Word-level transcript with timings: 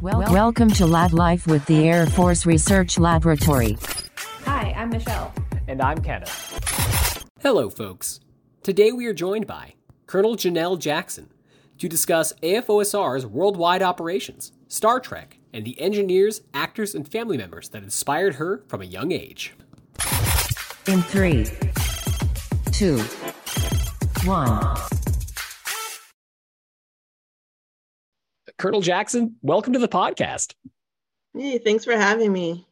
Well, 0.00 0.20
welcome 0.32 0.70
to 0.74 0.86
Lab 0.86 1.12
Life 1.12 1.48
with 1.48 1.66
the 1.66 1.88
Air 1.88 2.06
Force 2.06 2.46
Research 2.46 3.00
Laboratory. 3.00 3.76
Hi, 4.44 4.72
I'm 4.76 4.90
Michelle. 4.90 5.34
And 5.66 5.82
I'm 5.82 6.00
Kenneth. 6.00 7.28
Hello, 7.42 7.68
folks. 7.68 8.20
Today 8.62 8.92
we 8.92 9.06
are 9.06 9.12
joined 9.12 9.48
by 9.48 9.74
Colonel 10.06 10.36
Janelle 10.36 10.78
Jackson 10.78 11.30
to 11.78 11.88
discuss 11.88 12.32
AFOSR's 12.44 13.26
worldwide 13.26 13.82
operations, 13.82 14.52
Star 14.68 15.00
Trek, 15.00 15.38
and 15.52 15.64
the 15.64 15.80
engineers, 15.80 16.42
actors, 16.54 16.94
and 16.94 17.10
family 17.10 17.36
members 17.36 17.68
that 17.70 17.82
inspired 17.82 18.36
her 18.36 18.62
from 18.68 18.80
a 18.80 18.84
young 18.84 19.10
age. 19.10 19.54
In 20.86 21.02
three, 21.02 21.48
two, 22.70 22.98
one. 24.24 24.76
Colonel 28.58 28.80
Jackson, 28.80 29.36
welcome 29.40 29.72
to 29.74 29.78
the 29.78 29.86
podcast. 29.88 30.54
Hey, 31.32 31.58
thanks 31.58 31.84
for 31.84 31.96
having 31.96 32.32
me. 32.32 32.66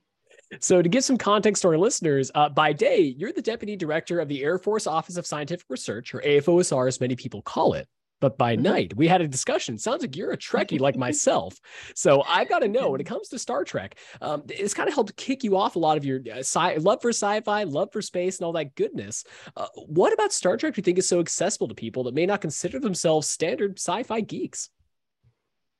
So, 0.58 0.82
to 0.82 0.88
give 0.88 1.04
some 1.04 1.16
context 1.16 1.62
to 1.62 1.68
our 1.68 1.78
listeners, 1.78 2.28
uh, 2.34 2.48
by 2.48 2.72
day, 2.72 3.14
you're 3.16 3.32
the 3.32 3.40
deputy 3.40 3.76
director 3.76 4.18
of 4.18 4.26
the 4.26 4.42
Air 4.42 4.58
Force 4.58 4.88
Office 4.88 5.16
of 5.16 5.26
Scientific 5.26 5.66
Research, 5.68 6.12
or 6.12 6.20
AFOSR, 6.22 6.88
as 6.88 7.00
many 7.00 7.14
people 7.14 7.40
call 7.40 7.74
it. 7.74 7.86
But 8.20 8.36
by 8.36 8.54
mm-hmm. 8.54 8.62
night, 8.64 8.96
we 8.96 9.06
had 9.06 9.20
a 9.20 9.28
discussion. 9.28 9.78
Sounds 9.78 10.02
like 10.02 10.16
you're 10.16 10.32
a 10.32 10.36
Trekkie 10.36 10.80
like 10.80 10.96
myself. 11.06 11.56
So 11.94 12.24
I've 12.26 12.48
got 12.48 12.60
to 12.60 12.68
know 12.68 12.90
when 12.90 13.00
it 13.00 13.06
comes 13.06 13.28
to 13.28 13.38
Star 13.38 13.62
Trek, 13.62 13.96
um, 14.20 14.42
it's 14.48 14.74
kind 14.74 14.88
of 14.88 14.94
helped 14.94 15.16
kick 15.16 15.44
you 15.44 15.56
off 15.56 15.76
a 15.76 15.80
lot 15.80 15.96
of 15.96 16.04
your 16.04 16.18
uh, 16.32 16.38
sci- 16.38 16.78
love 16.78 17.00
for 17.00 17.10
sci-fi, 17.10 17.62
love 17.62 17.90
for 17.92 18.02
space, 18.02 18.38
and 18.38 18.46
all 18.46 18.52
that 18.52 18.74
goodness. 18.74 19.22
Uh, 19.56 19.68
what 19.86 20.12
about 20.12 20.32
Star 20.32 20.56
Trek 20.56 20.74
do 20.74 20.80
you 20.80 20.82
think 20.82 20.98
is 20.98 21.08
so 21.08 21.20
accessible 21.20 21.68
to 21.68 21.74
people 21.74 22.02
that 22.04 22.14
may 22.14 22.26
not 22.26 22.40
consider 22.40 22.80
themselves 22.80 23.30
standard 23.30 23.78
sci-fi 23.78 24.20
geeks? 24.20 24.70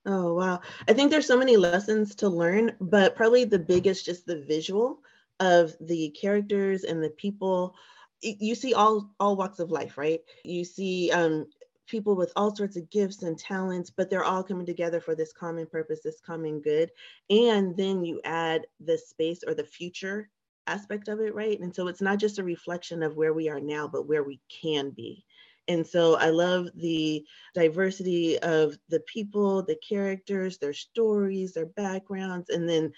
Oh, 0.06 0.34
wow. 0.34 0.60
I 0.88 0.92
think 0.92 1.10
there's 1.10 1.26
so 1.26 1.36
many 1.38 1.56
lessons 1.56 2.14
to 2.16 2.28
learn, 2.28 2.76
but 2.80 3.16
probably 3.16 3.44
the 3.44 3.58
biggest, 3.58 4.04
just 4.04 4.24
the 4.26 4.40
visual 4.42 5.00
of 5.40 5.74
the 5.80 6.10
characters 6.10 6.84
and 6.84 7.02
the 7.02 7.10
people. 7.10 7.74
You 8.22 8.54
see 8.54 8.72
all 8.72 9.10
all 9.20 9.36
walks 9.36 9.58
of 9.58 9.70
life, 9.72 9.98
right? 9.98 10.20
You 10.44 10.64
see 10.64 11.10
um, 11.10 11.46
people 11.86 12.16
with 12.16 12.32
all 12.36 12.54
sorts 12.54 12.76
of 12.76 12.88
gifts 12.90 13.22
and 13.22 13.38
talents, 13.38 13.90
but 13.90 14.08
they're 14.08 14.24
all 14.24 14.42
coming 14.44 14.64
together 14.66 15.00
for 15.00 15.14
this 15.14 15.32
common 15.32 15.66
purpose, 15.66 16.00
this 16.02 16.20
common 16.20 16.60
good. 16.60 16.90
And 17.28 17.76
then 17.76 18.04
you 18.04 18.20
add 18.24 18.66
the 18.80 18.96
space 18.98 19.40
or 19.46 19.54
the 19.54 19.64
future 19.64 20.30
aspect 20.68 21.08
of 21.08 21.20
it, 21.20 21.34
right? 21.34 21.60
And 21.60 21.74
so 21.74 21.88
it's 21.88 22.00
not 22.00 22.18
just 22.18 22.38
a 22.38 22.44
reflection 22.44 23.02
of 23.02 23.16
where 23.16 23.34
we 23.34 23.48
are 23.48 23.60
now, 23.60 23.88
but 23.88 24.06
where 24.08 24.22
we 24.24 24.40
can 24.48 24.90
be. 24.90 25.25
And 25.68 25.86
so 25.86 26.16
I 26.16 26.30
love 26.30 26.68
the 26.74 27.24
diversity 27.54 28.38
of 28.38 28.76
the 28.88 29.00
people, 29.00 29.62
the 29.62 29.76
characters, 29.76 30.58
their 30.58 30.72
stories, 30.72 31.54
their 31.54 31.66
backgrounds, 31.66 32.50
and 32.50 32.68
then 32.68 32.92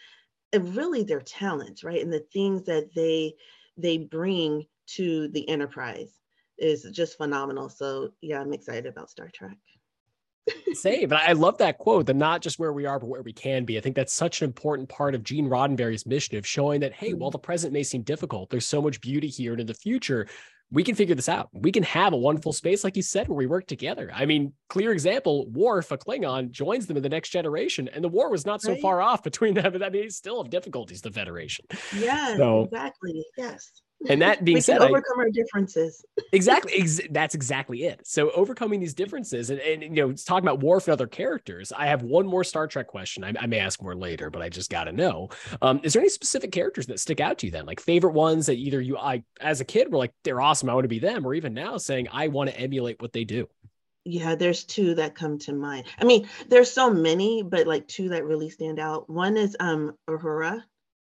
really 0.56 1.02
their 1.02 1.20
talents, 1.20 1.84
right? 1.84 2.02
And 2.02 2.12
the 2.12 2.26
things 2.32 2.64
that 2.64 2.94
they 2.94 3.34
they 3.76 3.98
bring 3.98 4.66
to 4.86 5.28
the 5.28 5.48
enterprise 5.48 6.10
is 6.58 6.82
just 6.92 7.16
phenomenal. 7.16 7.68
So 7.68 8.10
yeah, 8.20 8.40
I'm 8.40 8.52
excited 8.52 8.86
about 8.86 9.10
Star 9.10 9.30
Trek. 9.32 9.56
Say, 10.72 11.04
but 11.04 11.18
I 11.18 11.32
love 11.32 11.58
that 11.58 11.78
quote, 11.78 12.06
the 12.06 12.14
not 12.14 12.40
just 12.40 12.58
where 12.58 12.72
we 12.72 12.86
are, 12.86 12.98
but 12.98 13.06
where 13.08 13.22
we 13.22 13.32
can 13.32 13.64
be. 13.64 13.76
I 13.76 13.80
think 13.80 13.96
that's 13.96 14.12
such 14.12 14.40
an 14.40 14.46
important 14.46 14.88
part 14.88 15.14
of 15.14 15.22
Gene 15.22 15.48
Roddenberry's 15.48 16.06
mission 16.06 16.36
of 16.36 16.46
showing 16.46 16.80
that, 16.80 16.94
hey, 16.94 17.12
while 17.12 17.28
mm-hmm. 17.28 17.34
the 17.34 17.38
present 17.40 17.72
may 17.72 17.82
seem 17.82 18.02
difficult, 18.02 18.50
there's 18.50 18.66
so 18.66 18.80
much 18.82 19.00
beauty 19.00 19.28
here. 19.28 19.52
And 19.52 19.60
in 19.60 19.66
the 19.66 19.74
future, 19.74 20.26
we 20.70 20.84
can 20.84 20.94
figure 20.94 21.14
this 21.14 21.28
out. 21.28 21.48
We 21.52 21.72
can 21.72 21.82
have 21.82 22.12
a 22.12 22.16
wonderful 22.16 22.52
space, 22.52 22.84
like 22.84 22.96
you 22.96 23.02
said, 23.02 23.28
where 23.28 23.36
we 23.36 23.46
work 23.46 23.66
together. 23.66 24.10
I 24.14 24.26
mean, 24.26 24.52
clear 24.68 24.92
example, 24.92 25.46
Worf, 25.50 25.90
a 25.92 25.98
Klingon, 25.98 26.50
joins 26.50 26.86
them 26.86 26.96
in 26.96 27.02
the 27.02 27.08
next 27.08 27.30
generation, 27.30 27.88
and 27.88 28.04
the 28.04 28.08
war 28.08 28.30
was 28.30 28.44
not 28.44 28.60
so 28.60 28.72
right. 28.72 28.82
far 28.82 29.00
off 29.00 29.22
between 29.22 29.54
them. 29.54 29.72
But 29.72 29.82
I 29.82 29.88
mean, 29.88 30.10
still 30.10 30.42
have 30.42 30.50
difficulties, 30.50 31.00
the 31.00 31.10
Federation. 31.10 31.64
Yeah, 31.96 32.36
so, 32.36 32.64
exactly. 32.64 33.24
Yes. 33.36 33.70
And 34.08 34.22
that 34.22 34.44
being 34.44 34.60
said, 34.60 34.78
overcome 34.78 35.18
I, 35.18 35.22
our 35.22 35.30
differences. 35.30 36.04
exactly. 36.32 36.72
Ex- 36.78 37.00
that's 37.10 37.34
exactly 37.34 37.84
it. 37.84 38.06
So 38.06 38.30
overcoming 38.30 38.78
these 38.78 38.94
differences 38.94 39.50
and, 39.50 39.60
and, 39.60 39.82
you 39.82 39.90
know, 39.90 40.12
talking 40.12 40.46
about 40.46 40.60
Worf 40.62 40.86
and 40.86 40.92
other 40.92 41.08
characters, 41.08 41.72
I 41.72 41.86
have 41.86 42.02
one 42.02 42.26
more 42.26 42.44
Star 42.44 42.68
Trek 42.68 42.86
question. 42.86 43.24
I, 43.24 43.34
I 43.40 43.46
may 43.46 43.58
ask 43.58 43.82
more 43.82 43.96
later, 43.96 44.30
but 44.30 44.40
I 44.40 44.48
just 44.48 44.70
got 44.70 44.84
to 44.84 44.92
know. 44.92 45.30
Um, 45.62 45.80
is 45.82 45.94
there 45.94 46.00
any 46.00 46.10
specific 46.10 46.52
characters 46.52 46.86
that 46.86 47.00
stick 47.00 47.20
out 47.20 47.38
to 47.38 47.46
you 47.46 47.52
then? 47.52 47.66
Like 47.66 47.80
favorite 47.80 48.14
ones 48.14 48.46
that 48.46 48.54
either 48.54 48.80
you, 48.80 48.96
I, 48.96 49.24
as 49.40 49.60
a 49.60 49.64
kid 49.64 49.90
were 49.90 49.98
like, 49.98 50.12
they're 50.22 50.40
awesome. 50.40 50.70
I 50.70 50.74
want 50.74 50.84
to 50.84 50.88
be 50.88 51.00
them. 51.00 51.26
Or 51.26 51.34
even 51.34 51.52
now 51.52 51.76
saying, 51.76 52.08
I 52.12 52.28
want 52.28 52.50
to 52.50 52.58
emulate 52.58 53.02
what 53.02 53.12
they 53.12 53.24
do. 53.24 53.48
Yeah, 54.04 54.36
there's 54.36 54.64
two 54.64 54.94
that 54.94 55.16
come 55.16 55.38
to 55.40 55.52
mind. 55.52 55.86
I 55.98 56.04
mean, 56.04 56.28
there's 56.48 56.70
so 56.70 56.88
many, 56.88 57.42
but 57.42 57.66
like 57.66 57.88
two 57.88 58.10
that 58.10 58.24
really 58.24 58.48
stand 58.48 58.78
out. 58.78 59.10
One 59.10 59.36
is 59.36 59.54
um 59.60 59.96
Uhura, 60.08 60.62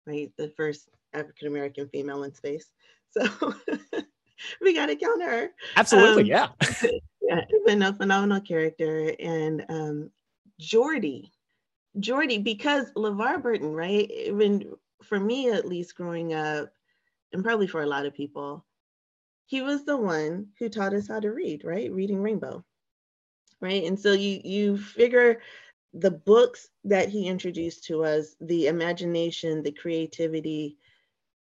right? 0.07 0.31
The 0.37 0.51
first 0.57 0.89
African 1.17 1.47
American 1.47 1.87
female 1.89 2.23
in 2.23 2.33
space. 2.33 2.69
So 3.11 3.53
we 4.61 4.73
got 4.73 4.87
to 4.87 4.95
count 4.95 5.23
her. 5.23 5.49
Absolutely, 5.75 6.31
um, 6.33 6.49
yeah. 6.61 6.89
yeah, 7.21 7.41
been 7.65 7.81
a 7.81 7.93
phenomenal 7.93 8.41
character. 8.41 9.13
And 9.19 9.65
um, 9.69 10.11
Jordy, 10.59 11.31
Geordi, 11.99 12.43
because 12.43 12.91
LeVar 12.93 13.41
Burton, 13.41 13.73
right? 13.73 14.09
Even 14.09 14.73
for 15.03 15.19
me, 15.19 15.49
at 15.51 15.67
least 15.67 15.95
growing 15.95 16.33
up, 16.33 16.69
and 17.33 17.43
probably 17.43 17.67
for 17.67 17.81
a 17.81 17.87
lot 17.87 18.05
of 18.05 18.13
people, 18.13 18.65
he 19.45 19.61
was 19.61 19.85
the 19.85 19.97
one 19.97 20.47
who 20.59 20.69
taught 20.69 20.93
us 20.93 21.07
how 21.07 21.19
to 21.19 21.31
read, 21.31 21.63
right? 21.63 21.91
Reading 21.91 22.21
Rainbow, 22.21 22.63
right? 23.61 23.83
And 23.83 23.99
so 23.99 24.13
you 24.13 24.41
you 24.43 24.77
figure 24.77 25.41
the 25.93 26.11
books 26.11 26.69
that 26.83 27.09
he 27.09 27.27
introduced 27.27 27.85
to 27.85 28.03
us, 28.03 28.35
the 28.41 28.67
imagination, 28.67 29.63
the 29.63 29.71
creativity, 29.71 30.77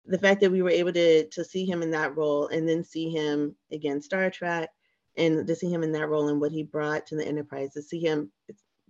the 0.07 0.19
fact 0.19 0.41
that 0.41 0.51
we 0.51 0.63
were 0.63 0.71
able 0.71 0.93
to 0.93 1.27
to 1.29 1.45
see 1.45 1.65
him 1.65 1.83
in 1.83 1.91
that 1.91 2.17
role 2.17 2.49
and 2.49 2.69
then 2.69 2.83
see 2.85 3.11
him 3.11 3.55
again 3.73 4.01
Star 4.01 4.31
Trek 4.31 4.71
and 5.17 5.47
to 5.47 5.55
see 5.55 5.71
him 5.71 5.83
in 5.83 5.93
that 5.93 6.09
role 6.09 6.29
and 6.29 6.41
what 6.41 6.53
he 6.53 6.63
brought 6.63 7.07
to 7.07 7.17
the 7.17 7.27
enterprise 7.27 7.73
to 7.75 7.83
see 7.83 8.01
him 8.01 8.31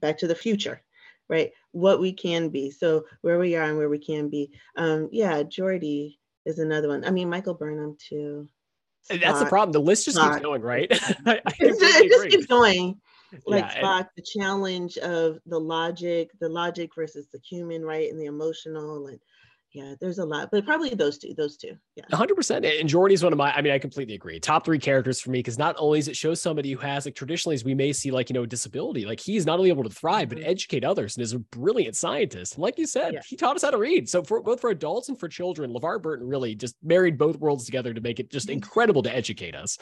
back 0.00 0.18
to 0.18 0.26
the 0.26 0.34
future 0.34 0.82
right? 1.28 1.52
What 1.70 2.00
we 2.00 2.12
can 2.12 2.48
be. 2.48 2.72
So 2.72 3.04
where 3.20 3.38
we 3.38 3.54
are 3.54 3.62
and 3.62 3.78
where 3.78 3.88
we 3.88 3.98
can 4.00 4.28
be. 4.28 4.50
Um 4.76 5.08
yeah 5.12 5.42
Geordi 5.44 6.18
is 6.44 6.58
another 6.58 6.88
one. 6.88 7.04
I 7.04 7.10
mean 7.10 7.30
Michael 7.30 7.54
Burnham 7.54 7.96
too. 7.98 8.48
Spock, 9.08 9.20
that's 9.22 9.38
the 9.38 9.46
problem. 9.46 9.72
The 9.72 9.80
list 9.80 10.06
just 10.06 10.18
Spock. 10.18 10.32
keeps 10.32 10.42
going 10.42 10.62
right? 10.62 10.88
I, 11.26 11.40
I 11.46 11.54
it 11.60 12.10
just 12.10 12.28
keeps 12.28 12.46
going. 12.46 13.00
Like 13.46 13.64
yeah, 13.64 13.80
Spock, 13.80 13.98
and- 14.00 14.08
the 14.16 14.22
challenge 14.22 14.98
of 14.98 15.38
the 15.46 15.58
logic, 15.58 16.30
the 16.40 16.48
logic 16.48 16.90
versus 16.96 17.28
the 17.32 17.38
human, 17.48 17.84
right, 17.84 18.10
and 18.10 18.20
the 18.20 18.26
emotional, 18.26 19.06
and 19.06 19.20
yeah, 19.72 19.94
there's 20.00 20.18
a 20.18 20.24
lot, 20.24 20.48
but 20.50 20.66
probably 20.66 20.90
those 20.90 21.18
two, 21.18 21.32
those 21.36 21.56
two. 21.56 21.76
Yeah. 21.94 22.04
100%. 22.12 22.80
And 22.80 22.88
Geordi's 22.88 23.22
one 23.22 23.32
of 23.32 23.36
my, 23.36 23.52
I 23.52 23.62
mean, 23.62 23.72
I 23.72 23.78
completely 23.78 24.14
agree. 24.14 24.40
Top 24.40 24.64
three 24.64 24.80
characters 24.80 25.20
for 25.20 25.30
me, 25.30 25.38
because 25.38 25.58
not 25.58 25.76
only 25.78 26.00
does 26.00 26.08
it 26.08 26.16
show 26.16 26.34
somebody 26.34 26.72
who 26.72 26.78
has, 26.78 27.04
like, 27.04 27.14
traditionally, 27.14 27.54
as 27.54 27.64
we 27.64 27.74
may 27.74 27.92
see, 27.92 28.10
like, 28.10 28.30
you 28.30 28.34
know, 28.34 28.44
disability, 28.44 29.04
like, 29.04 29.20
he's 29.20 29.46
not 29.46 29.58
only 29.58 29.70
able 29.70 29.84
to 29.84 29.90
thrive, 29.90 30.28
mm-hmm. 30.28 30.40
but 30.40 30.48
educate 30.48 30.84
others 30.84 31.16
and 31.16 31.22
is 31.22 31.34
a 31.34 31.38
brilliant 31.38 31.94
scientist. 31.94 32.54
And 32.54 32.62
like 32.62 32.78
you 32.78 32.86
said, 32.86 33.14
yeah. 33.14 33.20
he 33.24 33.36
taught 33.36 33.54
us 33.54 33.62
how 33.62 33.70
to 33.70 33.78
read. 33.78 34.08
So, 34.08 34.24
for 34.24 34.42
both 34.42 34.60
for 34.60 34.70
adults 34.70 35.08
and 35.08 35.18
for 35.18 35.28
children, 35.28 35.72
LeVar 35.72 36.02
Burton 36.02 36.26
really 36.26 36.56
just 36.56 36.74
married 36.82 37.16
both 37.16 37.36
worlds 37.38 37.64
together 37.64 37.94
to 37.94 38.00
make 38.00 38.18
it 38.18 38.30
just 38.30 38.46
mm-hmm. 38.46 38.54
incredible 38.54 39.04
to 39.04 39.14
educate 39.14 39.54
us. 39.54 39.78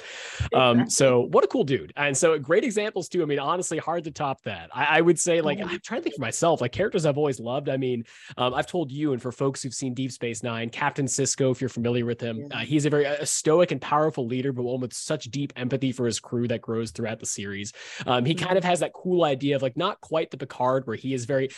Um, 0.55 0.91
so, 0.91 1.29
what 1.31 1.45
a 1.45 1.47
cool 1.47 1.65
dude. 1.65 1.95
And 1.97 2.15
so, 2.15 2.39
great 2.39 2.65
examples, 2.65 3.09
too. 3.09 3.23
I 3.23 3.25
mean, 3.25 3.39
honestly, 3.39 3.79
hard 3.79 4.05
to 4.05 4.11
top 4.11 4.43
that. 4.43 4.69
I, 4.75 4.99
I 4.99 5.01
would 5.01 5.19
say, 5.19 5.41
like, 5.41 5.59
mm-hmm. 5.59 5.71
I'm 5.71 5.81
trying 5.81 6.01
to 6.01 6.05
think 6.05 6.17
for 6.17 6.23
myself, 6.23 6.61
like, 6.61 6.73
characters 6.73 7.07
I've 7.07 7.17
always 7.17 7.41
loved. 7.41 7.71
I 7.71 7.79
mean, 7.79 8.05
um, 8.37 8.53
I've 8.53 8.67
told 8.67 8.93
you, 8.93 9.15
and 9.15 9.23
for 9.23 9.33
folks 9.33 9.63
who've 9.63 9.78
seen 9.79 9.95
Deep 9.95 10.13
Space 10.13 10.43
Nine, 10.43 10.71
Captain 10.71 11.07
Sisko, 11.07 11.53
if 11.53 11.61
you're 11.61 11.69
familiar 11.69 12.05
with 12.05 12.21
him. 12.21 12.47
Yeah. 12.51 12.59
Uh, 12.59 12.61
he's 12.61 12.87
a 12.87 12.91
very 12.91 13.05
a 13.05 13.27
stoic 13.27 13.71
and 13.71 13.81
powerful 13.81 14.27
leader, 14.27 14.53
but 14.53 14.63
one 14.63 14.81
with 14.81 14.93
such 14.93 15.25
deep 15.31 15.53
empathy 15.57 15.93
for 15.93 16.07
his 16.07 16.21
crew 16.21 16.49
that 16.49 16.61
grows 16.61 16.91
throughout 16.91 17.21
the 17.21 17.27
series. 17.27 17.73
Um, 18.07 18.25
he 18.25 18.35
mm-hmm. 18.35 18.47
kind 18.47 18.59
of 18.59 18.65
has 18.65 18.81
that 18.81 18.93
cool 18.93 19.25
idea 19.25 19.57
of 19.57 19.63
like 19.63 19.77
not 19.77 20.01
quite 20.01 20.31
the 20.31 20.37
Picard, 20.37 20.87
where 20.87 20.97
he 20.97 21.15
is 21.15 21.25
very 21.25 21.51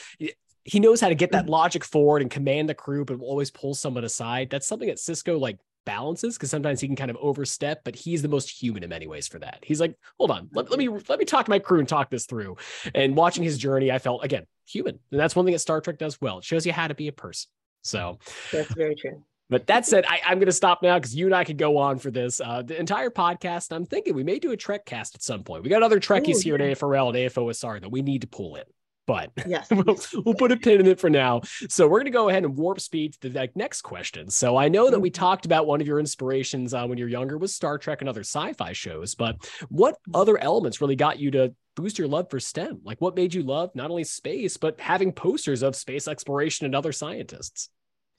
he 0.64 0.81
knows 0.81 1.00
how 1.00 1.08
to 1.08 1.14
get 1.14 1.32
that 1.32 1.44
mm-hmm. 1.44 1.52
logic 1.52 1.84
forward 1.84 2.22
and 2.22 2.31
command 2.31 2.69
the 2.69 2.75
crew, 2.75 3.05
but 3.05 3.19
will 3.19 3.26
always 3.26 3.50
pull 3.50 3.75
someone 3.75 4.05
aside. 4.05 4.50
That's 4.50 4.66
something 4.66 4.88
that 4.88 4.99
Sisko 4.99 5.40
like 5.40 5.58
balances 5.87 6.37
because 6.37 6.50
sometimes 6.50 6.81
he 6.81 6.87
can 6.87 6.96
kind 6.96 7.11
of 7.11 7.16
overstep, 7.20 7.82
but 7.84 7.96
he's 7.96 8.23
the 8.23 8.28
most 8.28 8.50
human 8.50 8.82
in 8.82 8.90
many 8.90 9.06
ways 9.06 9.26
for 9.26 9.38
that. 9.38 9.58
He's 9.62 9.81
like, 9.81 9.96
hold 10.19 10.31
on, 10.31 10.49
let, 10.52 10.70
let 10.70 10.78
me 10.78 10.88
let 10.88 11.19
me 11.19 11.25
talk 11.25 11.46
to 11.46 11.50
my 11.50 11.58
crew 11.58 11.78
and 11.78 11.88
talk 11.88 12.11
this 12.11 12.26
through. 12.26 12.56
And 12.94 13.16
watching 13.16 13.43
his 13.43 13.58
journey, 13.58 13.90
I 13.90 13.99
felt 13.99 14.25
again 14.25 14.44
human, 14.66 14.99
and 15.11 15.20
that's 15.20 15.34
one 15.34 15.44
thing 15.44 15.52
that 15.52 15.61
Star 15.61 15.81
Trek 15.81 15.99
does 15.99 16.20
well. 16.20 16.38
It 16.38 16.44
shows 16.44 16.66
you 16.66 16.73
how 16.73 16.88
to 16.88 16.94
be 16.94 17.08
a 17.08 17.12
person. 17.12 17.50
So 17.82 18.19
that's 18.53 18.73
very 18.75 18.94
true. 18.94 19.23
But 19.50 19.67
that 19.67 19.85
said, 19.85 20.05
I, 20.09 20.21
am 20.31 20.38
going 20.38 20.47
to 20.47 20.53
stop 20.53 20.81
now 20.81 20.97
because 20.97 21.15
you 21.15 21.27
and 21.27 21.35
I 21.35 21.43
could 21.43 21.59
go 21.59 21.77
on 21.77 21.99
for 21.99 22.12
this 22.12 22.41
uh, 22.41 22.62
the 22.62 22.79
entire 22.79 23.11
podcast. 23.11 23.75
I'm 23.75 23.85
thinking 23.85 24.15
we 24.15 24.23
may 24.23 24.38
do 24.38 24.53
a 24.53 24.56
Trek 24.56 24.87
cast 24.87 25.17
at 25.17 25.23
some 25.23 25.43
point. 25.43 25.65
We 25.65 25.71
got 25.71 25.82
other 25.82 25.99
Trekkies 25.99 26.37
Ooh, 26.37 26.41
here 26.41 26.59
yeah. 26.59 26.67
at 26.71 26.79
AFRL 26.79 27.09
and 27.09 27.17
AFOSR 27.17 27.81
that 27.81 27.91
we 27.91 28.00
need 28.00 28.21
to 28.21 28.29
pull 28.29 28.55
in. 28.55 28.65
But 29.06 29.32
yes, 29.47 29.69
we'll, 29.71 29.99
we'll, 30.25 30.37
put 30.37 30.53
a 30.53 30.56
pin 30.56 30.79
in 30.79 30.87
it 30.87 31.00
for 31.00 31.11
now. 31.11 31.41
So 31.69 31.88
we're 31.88 31.99
going 31.99 32.05
to 32.05 32.12
go 32.12 32.29
ahead 32.29 32.44
and 32.44 32.56
warp 32.56 32.81
speed 32.81 33.15
to 33.15 33.29
the 33.29 33.41
like, 33.41 33.56
next 33.56 33.83
question. 33.83 34.31
So 34.31 34.56
I 34.56 34.69
know 34.69 34.88
that 34.88 35.00
we 35.00 35.11
mm-hmm. 35.11 35.21
talked 35.21 35.47
about 35.47 35.67
one 35.67 35.81
of 35.81 35.87
your 35.88 35.99
inspirations 35.99 36.73
uh, 36.73 36.87
when 36.87 36.97
you're 36.97 37.09
younger 37.09 37.37
was 37.37 37.53
Star 37.53 37.76
Trek 37.76 38.03
and 38.03 38.09
other 38.09 38.21
sci-fi 38.21 38.73
shows, 38.73 39.17
but 39.17 39.37
what 39.69 39.97
other 40.15 40.38
elements 40.38 40.81
really 40.81 40.94
got 40.94 41.19
you 41.19 41.33
to 41.33 41.53
boost 41.81 41.99
your 41.99 42.09
love 42.09 42.31
for 42.31 42.41
STEM? 42.41 42.81
Like, 42.85 43.00
what 43.00 43.17
made 43.17 43.35
you 43.35 43.43
love 43.43 43.71
not 43.75 43.91
only 43.91 44.05
space, 44.05 44.56
but 44.56 44.81
having 44.81 45.12
posters 45.12 45.62
of 45.62 45.77
space 45.77 46.09
exploration 46.09 46.67
and 46.67 46.75
other 46.75 46.93
scientists? 46.93 47.71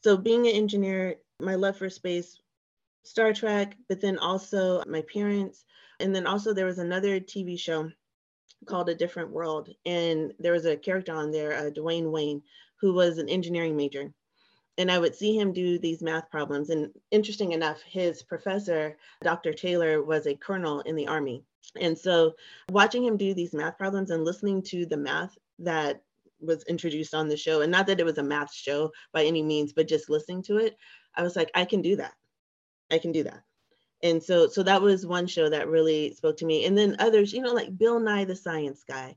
So, 0.04 0.18
being 0.18 0.48
an 0.48 0.56
engineer, 0.56 1.18
my 1.40 1.56
love 1.56 1.78
for 1.78 1.90
space, 1.90 2.40
Star 3.04 3.34
Trek, 3.34 3.76
but 3.90 4.02
then 4.02 4.18
also 4.18 4.84
my 4.88 5.04
parents. 5.14 5.64
And 6.00 6.16
then 6.16 6.28
also, 6.28 6.54
there 6.54 6.66
was 6.66 6.80
another 6.80 7.20
TV 7.20 7.60
show 7.60 7.90
called 8.66 8.90
A 8.90 8.96
Different 8.96 9.32
World. 9.32 9.70
And 9.86 10.34
there 10.40 10.54
was 10.54 10.66
a 10.66 10.78
character 10.78 11.14
on 11.14 11.32
there, 11.32 11.54
uh, 11.54 11.70
Dwayne 11.72 12.12
Wayne, 12.12 12.42
who 12.80 12.94
was 12.94 13.18
an 13.18 13.30
engineering 13.30 13.76
major. 13.76 14.12
And 14.78 14.92
I 14.92 15.00
would 15.00 15.16
see 15.16 15.38
him 15.38 15.54
do 15.54 15.78
these 15.78 16.02
math 16.02 16.30
problems. 16.30 16.70
And 16.70 16.92
interesting 17.12 17.52
enough, 17.52 17.82
his 17.82 18.24
professor, 18.24 18.98
Dr. 19.22 19.54
Taylor, 19.54 20.02
was 20.02 20.28
a 20.28 20.36
colonel 20.36 20.82
in 20.82 20.96
the 20.96 21.08
Army. 21.08 21.44
And 21.80 21.98
so 21.98 22.34
watching 22.70 23.04
him 23.04 23.18
do 23.18 23.34
these 23.34 23.54
math 23.54 23.78
problems 23.78 24.10
and 24.10 24.24
listening 24.24 24.62
to 24.64 24.86
the 24.86 24.98
math 24.98 25.38
that 25.60 26.02
was 26.40 26.64
introduced 26.64 27.14
on 27.14 27.28
the 27.28 27.38
show, 27.38 27.62
and 27.62 27.72
not 27.72 27.86
that 27.88 28.00
it 28.00 28.06
was 28.06 28.18
a 28.18 28.24
math 28.24 28.54
show 28.54 28.92
by 29.14 29.24
any 29.24 29.44
means, 29.44 29.74
but 29.74 29.88
just 29.88 30.10
listening 30.10 30.42
to 30.44 30.58
it, 30.58 30.78
I 31.16 31.22
was 31.22 31.36
like, 31.36 31.52
I 31.54 31.66
can 31.66 31.82
do 31.82 31.98
that. 31.98 32.14
I 32.90 32.98
can 32.98 33.12
do 33.12 33.24
that 33.24 33.44
and 34.04 34.22
so 34.22 34.48
so 34.48 34.64
that 34.64 34.82
was 34.82 35.06
one 35.06 35.28
show 35.28 35.50
that 35.50 35.68
really 35.68 36.14
spoke 36.14 36.38
to 36.38 36.46
me 36.46 36.66
and 36.66 36.78
then 36.78 36.96
others 37.00 37.34
you 37.34 37.42
know 37.42 37.54
like 37.54 37.78
bill 37.78 38.00
nye 38.00 38.26
the 38.26 38.36
science 38.36 38.84
guy 38.88 39.16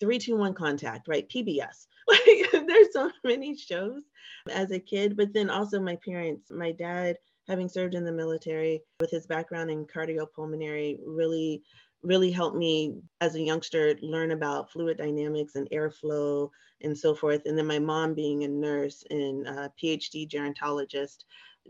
321 0.00 0.54
contact 0.54 1.08
right? 1.08 1.28
Pbs 1.28 1.86
like 2.08 2.50
there's 2.66 2.92
so 2.92 3.10
many 3.24 3.56
shows 3.56 4.02
as 4.50 4.70
a 4.70 4.78
kid 4.78 5.16
but 5.16 5.32
then 5.32 5.50
also 5.50 5.80
my 5.80 5.96
parents 6.04 6.50
my 6.50 6.72
dad 6.72 7.16
having 7.46 7.68
served 7.68 7.94
in 7.94 8.04
the 8.04 8.12
military 8.12 8.82
with 9.00 9.10
his 9.10 9.26
background 9.26 9.70
in 9.70 9.84
cardiopulmonary 9.86 10.98
really 11.06 11.62
really 12.02 12.30
helped 12.30 12.56
me 12.56 12.94
as 13.20 13.34
a 13.34 13.40
youngster 13.40 13.94
learn 14.00 14.30
about 14.30 14.70
fluid 14.70 14.96
dynamics 14.96 15.54
and 15.56 15.68
airflow 15.70 16.48
and 16.82 16.96
so 16.96 17.14
forth. 17.14 17.42
And 17.44 17.58
then 17.58 17.66
my 17.66 17.78
mom 17.78 18.14
being 18.14 18.44
a 18.44 18.48
nurse 18.48 19.04
and 19.10 19.46
a 19.46 19.72
phd 19.82 20.28
gerontologist 20.30 21.24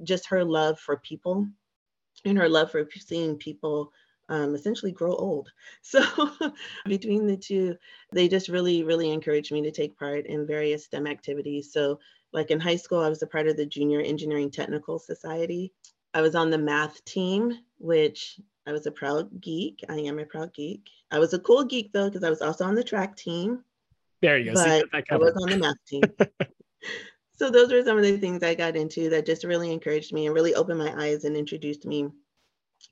just 0.05 0.27
her 0.27 0.45
love 0.45 0.79
for 0.79 0.99
people 0.99 1.47
and 2.25 2.39
her 2.39 2.49
love 2.49 2.71
for 2.71 2.89
seeing 2.97 3.37
people 3.37 3.93
um, 4.31 4.55
essentially 4.55 4.93
grow 4.93 5.15
old. 5.15 5.51
So 5.83 6.05
between 6.87 7.27
the 7.27 7.37
two, 7.37 7.77
they 8.13 8.29
just 8.29 8.49
really, 8.49 8.85
really 8.85 9.11
encouraged 9.11 9.51
me 9.51 9.63
to 9.63 9.73
take 9.73 9.99
part 9.99 10.27
in 10.27 10.47
various 10.47 10.85
STEM 10.85 11.07
activities. 11.07 11.73
So 11.73 11.99
like 12.33 12.51
in 12.51 12.61
high 12.61 12.77
school, 12.77 13.01
I 13.01 13.09
was 13.09 13.23
a 13.23 13.27
part 13.27 13.49
of 13.49 13.57
the 13.57 13.67
Junior 13.67 14.01
Engineering 14.01 14.51
Technical 14.51 14.99
Society. 14.99 15.73
I 16.15 16.21
was 16.21 16.35
on 16.35 16.51
the 16.51 16.59
math 16.59 17.05
team, 17.05 17.59
which 17.79 18.41
I 18.67 18.73
was 18.73 18.87
a 18.87 18.93
proud 18.93 19.41
geek. 19.41 19.85
I 19.89 19.97
am 19.97 20.19
a 20.19 20.25
proud 20.25 20.55
geek. 20.55 20.89
I 21.11 21.19
was 21.19 21.35
a 21.35 21.41
cool 21.41 21.65
geek 21.65 21.93
though, 21.93 22.09
because 22.09 22.25
I 22.25 22.31
was 22.31 22.43
also 22.43 22.65
on 22.65 22.77
the 22.77 22.85
track 22.85 23.17
team. 23.17 23.65
There 24.23 24.39
you 24.39 24.55
go. 24.55 24.83
But 24.93 25.05
I 25.11 25.17
was 25.17 25.35
on 25.43 25.51
the 25.51 25.59
math 25.59 25.77
team. 25.89 26.03
so 27.33 27.51
those 27.51 27.73
were 27.73 27.83
some 27.83 27.97
of 27.97 28.05
the 28.05 28.19
things 28.19 28.43
I 28.43 28.55
got 28.55 28.77
into 28.77 29.11
that 29.11 29.27
just 29.27 29.45
really 29.45 29.73
encouraged 29.73 30.13
me 30.13 30.27
and 30.27 30.35
really 30.35 30.55
opened 30.55 30.79
my 30.79 30.95
eyes 31.03 31.25
and 31.25 31.37
introduced 31.37 31.85
me 31.85 32.11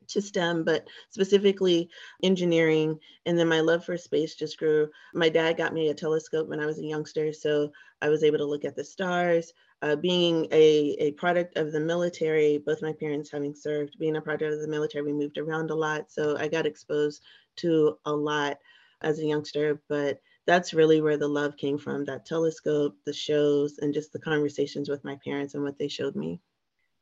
to 0.09 0.23
STEM, 0.23 0.65
but 0.65 0.87
specifically 1.11 1.89
engineering. 2.23 2.99
And 3.27 3.39
then 3.39 3.49
my 3.49 3.61
love 3.61 3.85
for 3.85 3.97
space 3.97 4.35
just 4.35 4.59
grew. 4.59 4.89
My 5.15 5.29
dad 5.29 5.57
got 5.57 5.75
me 5.75 5.89
a 5.89 5.95
telescope 5.95 6.49
when 6.49 6.61
I 6.61 6.67
was 6.67 6.79
a 6.79 6.85
youngster, 6.85 7.33
so 7.33 7.71
I 8.03 8.09
was 8.09 8.23
able 8.23 8.39
to 8.39 8.45
look 8.45 8.65
at 8.65 8.77
the 8.77 8.85
stars. 8.85 9.53
Uh, 9.81 9.95
being 9.95 10.47
a, 10.51 10.97
a 10.99 11.13
product 11.13 11.57
of 11.57 11.71
the 11.71 11.81
military, 11.81 12.59
both 12.59 12.83
my 12.83 12.93
parents 12.93 13.31
having 13.31 13.55
served, 13.55 13.99
being 13.99 14.17
a 14.17 14.21
product 14.21 14.53
of 14.53 14.61
the 14.61 14.69
military, 14.69 15.05
we 15.05 15.13
moved 15.13 15.39
around 15.39 15.71
a 15.71 15.75
lot. 15.75 16.11
So 16.11 16.37
I 16.37 16.49
got 16.49 16.67
exposed 16.67 17.23
to 17.57 17.97
a 18.05 18.13
lot 18.13 18.59
as 19.03 19.21
a 19.21 19.25
youngster, 19.25 19.81
but 19.89 20.21
that's 20.47 20.75
really 20.75 21.01
where 21.01 21.19
the 21.19 21.29
love 21.29 21.57
came 21.57 21.79
from 21.79 22.05
that 22.07 22.27
telescope, 22.27 22.97
the 23.05 23.13
shows, 23.13 23.79
and 23.79 23.95
just 23.95 24.13
the 24.13 24.19
conversations 24.19 24.89
with 24.89 25.05
my 25.05 25.17
parents 25.23 25.55
and 25.55 25.63
what 25.63 25.79
they 25.79 25.89
showed 25.89 26.17
me. 26.17 26.41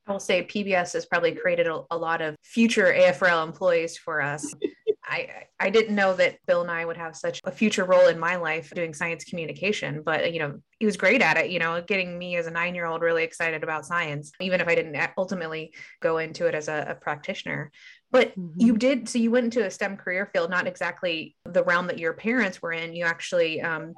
I 0.06 0.12
will 0.12 0.20
say 0.20 0.44
PBS 0.44 0.92
has 0.92 1.06
probably 1.06 1.32
created 1.32 1.66
a, 1.66 1.82
a 1.90 1.96
lot 1.96 2.22
of 2.22 2.36
future 2.42 2.94
AFRL 2.96 3.46
employees 3.46 3.96
for 3.96 4.22
us. 4.22 4.54
I, 5.08 5.44
I 5.60 5.70
didn't 5.70 5.94
know 5.94 6.14
that 6.14 6.38
Bill 6.46 6.64
Nye 6.64 6.84
would 6.84 6.96
have 6.96 7.14
such 7.14 7.40
a 7.44 7.52
future 7.52 7.84
role 7.84 8.08
in 8.08 8.18
my 8.18 8.36
life 8.36 8.72
doing 8.74 8.92
science 8.92 9.24
communication, 9.24 10.02
but 10.04 10.32
you 10.32 10.40
know, 10.40 10.58
he 10.80 10.86
was 10.86 10.96
great 10.96 11.22
at 11.22 11.36
it, 11.36 11.50
you 11.50 11.60
know, 11.60 11.80
getting 11.80 12.18
me 12.18 12.36
as 12.36 12.48
a 12.48 12.50
nine 12.50 12.74
year 12.74 12.86
old 12.86 13.02
really 13.02 13.22
excited 13.22 13.62
about 13.62 13.86
science, 13.86 14.32
even 14.40 14.60
if 14.60 14.66
I 14.66 14.74
didn't 14.74 14.96
ultimately 15.16 15.72
go 16.02 16.18
into 16.18 16.46
it 16.46 16.56
as 16.56 16.66
a, 16.66 16.86
a 16.88 16.94
practitioner. 16.96 17.70
But 18.10 18.30
mm-hmm. 18.38 18.60
you 18.60 18.76
did, 18.76 19.08
so 19.08 19.18
you 19.18 19.30
went 19.30 19.44
into 19.44 19.64
a 19.64 19.70
STEM 19.70 19.96
career 19.96 20.28
field, 20.32 20.50
not 20.50 20.66
exactly 20.66 21.36
the 21.44 21.62
realm 21.62 21.86
that 21.86 21.98
your 21.98 22.12
parents 22.12 22.60
were 22.60 22.72
in. 22.72 22.94
You 22.94 23.04
actually 23.04 23.60
um, 23.60 23.94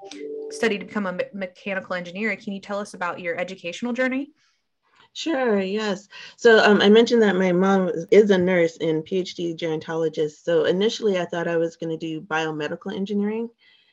studied 0.51 0.81
to 0.81 0.87
become 0.87 1.07
a 1.07 1.19
mechanical 1.33 1.95
engineer. 1.95 2.35
Can 2.37 2.53
you 2.53 2.61
tell 2.61 2.81
us 2.81 2.95
about 2.95 3.21
your 3.21 3.39
educational 3.39 3.93
journey? 3.93 4.31
Sure, 5.19 5.59
yes. 5.61 6.06
So 6.37 6.61
um, 6.62 6.81
I 6.81 6.88
mentioned 6.88 7.23
that 7.23 7.35
my 7.35 7.50
mom 7.50 7.91
is 8.12 8.31
a 8.31 8.38
nurse 8.38 8.76
and 8.81 9.05
PhD 9.05 9.56
gerontologist. 9.56 10.44
So 10.44 10.65
initially 10.65 11.19
I 11.19 11.25
thought 11.25 11.49
I 11.49 11.56
was 11.56 11.75
going 11.75 11.91
to 11.91 11.97
do 11.97 12.20
biomedical 12.20 12.94
engineering. 12.94 13.50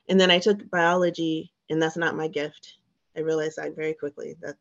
And 0.07 0.21
then 0.21 0.29
I 0.29 0.37
took 0.37 0.69
biology, 0.69 1.51
and 1.67 1.81
that's 1.81 1.97
not 1.97 2.15
my 2.15 2.27
gift. 2.27 2.77
I 3.17 3.21
realized 3.21 3.57
that 3.57 3.75
very 3.75 3.95
quickly. 3.95 4.35
That, 4.39 4.55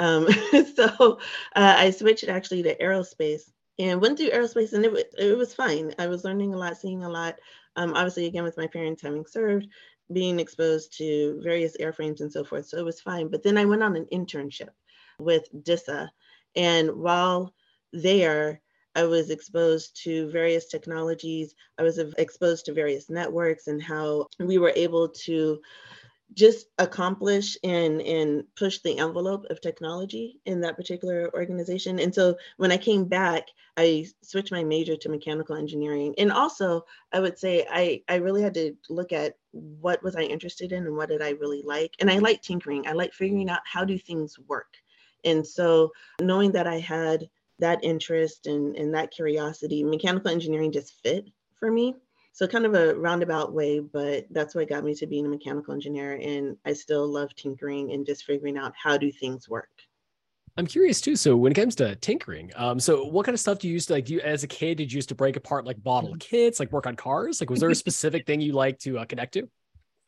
um, 0.00 0.26
so 0.74 1.20
uh, 1.54 1.74
I 1.78 1.90
switched 1.92 2.24
actually 2.24 2.64
to 2.64 2.76
aerospace 2.76 3.42
and 3.78 4.00
went 4.00 4.18
through 4.18 4.30
aerospace 4.30 4.72
and 4.72 4.84
it, 4.84 5.14
it 5.16 5.38
was 5.38 5.54
fine. 5.54 5.94
I 6.00 6.08
was 6.08 6.24
learning 6.24 6.52
a 6.52 6.58
lot, 6.58 6.78
seeing 6.78 7.04
a 7.04 7.08
lot. 7.08 7.36
Um, 7.76 7.94
obviously, 7.94 8.26
again, 8.26 8.42
with 8.42 8.56
my 8.56 8.66
parents 8.66 9.02
having 9.02 9.24
served, 9.24 9.68
being 10.12 10.40
exposed 10.40 10.98
to 10.98 11.40
various 11.44 11.76
airframes 11.76 12.22
and 12.22 12.32
so 12.32 12.42
forth. 12.42 12.66
So 12.66 12.78
it 12.78 12.84
was 12.84 13.00
fine. 13.00 13.28
But 13.28 13.44
then 13.44 13.56
I 13.56 13.66
went 13.66 13.84
on 13.84 13.94
an 13.94 14.06
internship 14.12 14.70
with 15.18 15.48
DISA. 15.62 16.10
And 16.54 16.90
while 16.96 17.54
there, 17.92 18.60
I 18.94 19.04
was 19.04 19.28
exposed 19.28 20.02
to 20.04 20.30
various 20.30 20.66
technologies. 20.66 21.54
I 21.78 21.82
was 21.82 21.98
exposed 21.98 22.64
to 22.64 22.72
various 22.72 23.10
networks 23.10 23.66
and 23.66 23.82
how 23.82 24.26
we 24.38 24.56
were 24.56 24.72
able 24.74 25.08
to 25.26 25.60
just 26.34 26.66
accomplish 26.78 27.56
and 27.62 28.00
and 28.02 28.44
push 28.56 28.78
the 28.80 28.98
envelope 28.98 29.44
of 29.48 29.60
technology 29.60 30.40
in 30.46 30.60
that 30.60 30.76
particular 30.76 31.30
organization. 31.34 32.00
And 32.00 32.12
so 32.12 32.36
when 32.56 32.72
i 32.72 32.76
came 32.76 33.04
back 33.04 33.44
i 33.76 34.04
switched 34.22 34.50
my 34.50 34.64
major 34.64 34.96
to 34.96 35.08
mechanical 35.08 35.54
engineering. 35.54 36.14
And 36.18 36.32
also 36.32 36.84
i 37.12 37.20
would 37.20 37.38
say 37.38 37.64
i 37.70 38.02
i 38.08 38.16
really 38.16 38.42
had 38.42 38.54
to 38.54 38.74
look 38.88 39.12
at 39.12 39.36
what 39.52 40.02
was 40.02 40.16
i 40.16 40.22
interested 40.22 40.72
in 40.72 40.86
and 40.86 40.96
what 40.96 41.10
did 41.10 41.22
i 41.22 41.30
really 41.30 41.62
like. 41.62 41.94
And 42.00 42.10
i 42.10 42.18
like 42.18 42.42
tinkering. 42.42 42.88
I 42.88 42.92
like 42.92 43.12
figuring 43.12 43.48
out 43.48 43.60
how 43.64 43.84
do 43.84 43.96
things 43.96 44.36
work 44.48 44.74
and 45.26 45.46
so 45.46 45.90
knowing 46.20 46.52
that 46.52 46.66
i 46.66 46.78
had 46.78 47.28
that 47.58 47.82
interest 47.82 48.46
and, 48.46 48.76
and 48.76 48.94
that 48.94 49.10
curiosity 49.10 49.82
mechanical 49.82 50.30
engineering 50.30 50.72
just 50.72 50.94
fit 51.02 51.26
for 51.58 51.70
me 51.70 51.94
so 52.36 52.46
kind 52.46 52.66
of 52.66 52.74
a 52.74 52.94
roundabout 52.94 53.54
way, 53.54 53.80
but 53.80 54.26
that's 54.30 54.54
what 54.54 54.68
got 54.68 54.84
me 54.84 54.94
to 54.96 55.06
being 55.06 55.24
a 55.24 55.28
mechanical 55.30 55.72
engineer. 55.72 56.20
And 56.22 56.58
I 56.66 56.74
still 56.74 57.08
love 57.08 57.34
tinkering 57.34 57.92
and 57.92 58.04
just 58.04 58.24
figuring 58.24 58.58
out 58.58 58.74
how 58.76 58.98
do 58.98 59.10
things 59.10 59.48
work. 59.48 59.70
I'm 60.58 60.66
curious 60.66 61.00
too. 61.00 61.16
So 61.16 61.34
when 61.34 61.52
it 61.52 61.54
comes 61.54 61.74
to 61.76 61.96
tinkering, 61.96 62.52
um, 62.54 62.78
so 62.78 63.06
what 63.06 63.24
kind 63.24 63.32
of 63.32 63.40
stuff 63.40 63.60
do 63.60 63.68
you 63.68 63.72
use 63.72 63.86
to 63.86 63.94
like? 63.94 64.04
Do 64.04 64.12
you, 64.12 64.20
as 64.20 64.42
a 64.42 64.46
kid, 64.46 64.76
did 64.76 64.92
you 64.92 64.96
used 64.96 65.08
to 65.08 65.14
break 65.14 65.36
apart 65.36 65.64
like 65.64 65.82
bottle 65.82 66.10
mm-hmm. 66.10 66.18
kits, 66.18 66.60
like 66.60 66.70
work 66.72 66.86
on 66.86 66.94
cars? 66.94 67.40
Like, 67.40 67.48
was 67.48 67.60
there 67.60 67.70
a 67.70 67.74
specific 67.86 68.26
thing 68.26 68.42
you 68.42 68.52
like 68.52 68.78
to 68.80 68.98
uh, 68.98 69.06
connect 69.06 69.32
to? 69.32 69.48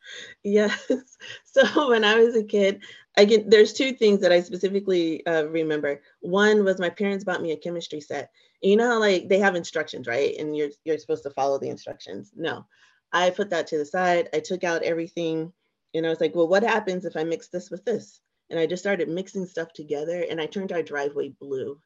Yes. 0.43 0.91
So 1.43 1.89
when 1.89 2.03
I 2.05 2.15
was 2.15 2.35
a 2.35 2.43
kid, 2.43 2.83
I 3.17 3.25
get 3.25 3.49
there's 3.49 3.73
two 3.73 3.91
things 3.91 4.21
that 4.21 4.31
I 4.31 4.41
specifically 4.41 5.25
uh, 5.25 5.45
remember. 5.45 6.01
One 6.21 6.63
was 6.63 6.79
my 6.79 6.89
parents 6.89 7.25
bought 7.25 7.41
me 7.41 7.51
a 7.51 7.57
chemistry 7.57 7.99
set. 7.99 8.31
And 8.61 8.71
you 8.71 8.77
know 8.77 8.87
how 8.87 8.99
like 8.99 9.27
they 9.27 9.39
have 9.39 9.55
instructions, 9.55 10.07
right? 10.07 10.35
And 10.37 10.55
you're 10.55 10.69
you're 10.85 10.97
supposed 10.97 11.23
to 11.23 11.31
follow 11.31 11.59
the 11.59 11.69
instructions. 11.69 12.31
No, 12.35 12.65
I 13.11 13.31
put 13.31 13.49
that 13.49 13.67
to 13.67 13.77
the 13.77 13.85
side. 13.85 14.29
I 14.33 14.39
took 14.39 14.63
out 14.63 14.83
everything, 14.83 15.51
and 15.93 16.05
I 16.05 16.09
was 16.09 16.21
like, 16.21 16.35
well, 16.35 16.47
what 16.47 16.63
happens 16.63 17.05
if 17.05 17.17
I 17.17 17.23
mix 17.23 17.49
this 17.49 17.69
with 17.69 17.83
this? 17.85 18.21
And 18.49 18.59
I 18.59 18.65
just 18.65 18.83
started 18.83 19.09
mixing 19.09 19.45
stuff 19.45 19.73
together, 19.73 20.25
and 20.29 20.39
I 20.39 20.45
turned 20.45 20.71
our 20.71 20.83
driveway 20.83 21.29
blue, 21.39 21.79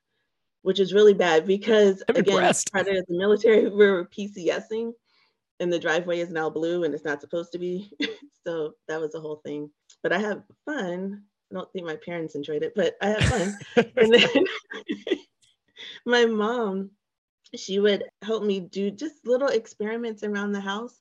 which 0.62 0.80
is 0.80 0.94
really 0.94 1.14
bad 1.14 1.48
because 1.48 2.04
I'm 2.10 2.16
again, 2.16 2.54
part 2.72 2.88
of 2.88 3.06
the 3.06 3.06
military, 3.10 3.70
we 3.70 3.70
were 3.76 4.06
PCSing 4.06 4.94
and 5.60 5.72
the 5.72 5.80
driveway 5.80 6.20
is 6.20 6.32
now 6.32 6.50
blue 6.50 6.84
and 6.84 6.94
it's 6.94 7.06
not 7.06 7.22
supposed 7.22 7.52
to 7.52 7.60
be. 7.60 7.92
so 8.46 8.74
that 8.88 9.00
was 9.00 9.12
the 9.12 9.20
whole 9.20 9.42
thing. 9.46 9.70
But 10.02 10.14
I 10.14 10.20
have 10.20 10.44
fun. 10.66 11.24
I 11.52 11.56
don't 11.56 11.72
think 11.72 11.86
my 11.86 11.98
parents 11.98 12.36
enjoyed 12.36 12.64
it, 12.64 12.74
but 12.76 12.96
I 13.02 13.10
have 13.10 13.24
fun. 13.24 13.58
and 13.98 14.14
then 14.14 14.46
my 16.06 16.26
mom, 16.26 16.92
she 17.56 17.80
would 17.80 18.06
help 18.24 18.44
me 18.44 18.60
do 18.60 18.90
just 18.90 19.26
little 19.26 19.50
experiments 19.50 20.24
around 20.24 20.52
the 20.52 20.62
house. 20.62 21.00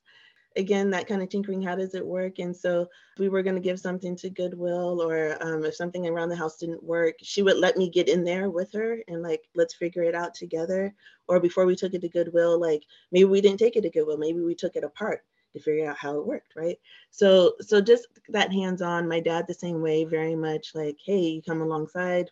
Again 0.55 0.89
that 0.91 1.07
kind 1.07 1.21
of 1.21 1.29
tinkering 1.29 1.61
how 1.61 1.75
does 1.75 1.95
it 1.95 2.05
work? 2.05 2.39
And 2.39 2.55
so 2.55 2.81
if 2.81 3.19
we 3.19 3.29
were 3.29 3.43
going 3.43 3.55
to 3.55 3.61
give 3.61 3.79
something 3.79 4.15
to 4.17 4.29
goodwill 4.29 5.01
or 5.01 5.37
um, 5.41 5.63
if 5.65 5.75
something 5.75 6.07
around 6.07 6.29
the 6.29 6.35
house 6.35 6.57
didn't 6.57 6.83
work 6.83 7.15
she 7.21 7.41
would 7.41 7.57
let 7.57 7.77
me 7.77 7.89
get 7.89 8.09
in 8.09 8.23
there 8.23 8.49
with 8.49 8.71
her 8.73 8.99
and 9.07 9.21
like 9.21 9.43
let's 9.55 9.73
figure 9.73 10.03
it 10.03 10.15
out 10.15 10.33
together. 10.33 10.93
Or 11.27 11.39
before 11.39 11.65
we 11.65 11.75
took 11.75 11.93
it 11.93 12.01
to 12.01 12.09
goodwill 12.09 12.59
like 12.59 12.83
maybe 13.11 13.25
we 13.25 13.41
didn't 13.41 13.59
take 13.59 13.75
it 13.75 13.81
to 13.81 13.89
goodwill 13.89 14.17
maybe 14.17 14.41
we 14.41 14.55
took 14.55 14.75
it 14.75 14.83
apart 14.83 15.21
to 15.53 15.59
figure 15.59 15.89
out 15.89 15.97
how 15.97 16.17
it 16.17 16.25
worked 16.25 16.53
right? 16.55 16.77
So 17.11 17.53
so 17.61 17.81
just 17.81 18.07
that 18.29 18.51
hands 18.51 18.81
on 18.81 19.07
my 19.07 19.19
dad 19.19 19.45
the 19.47 19.53
same 19.53 19.81
way 19.81 20.03
very 20.05 20.35
much 20.35 20.75
like 20.75 20.97
hey 21.05 21.19
you 21.19 21.41
come 21.41 21.61
alongside. 21.61 22.29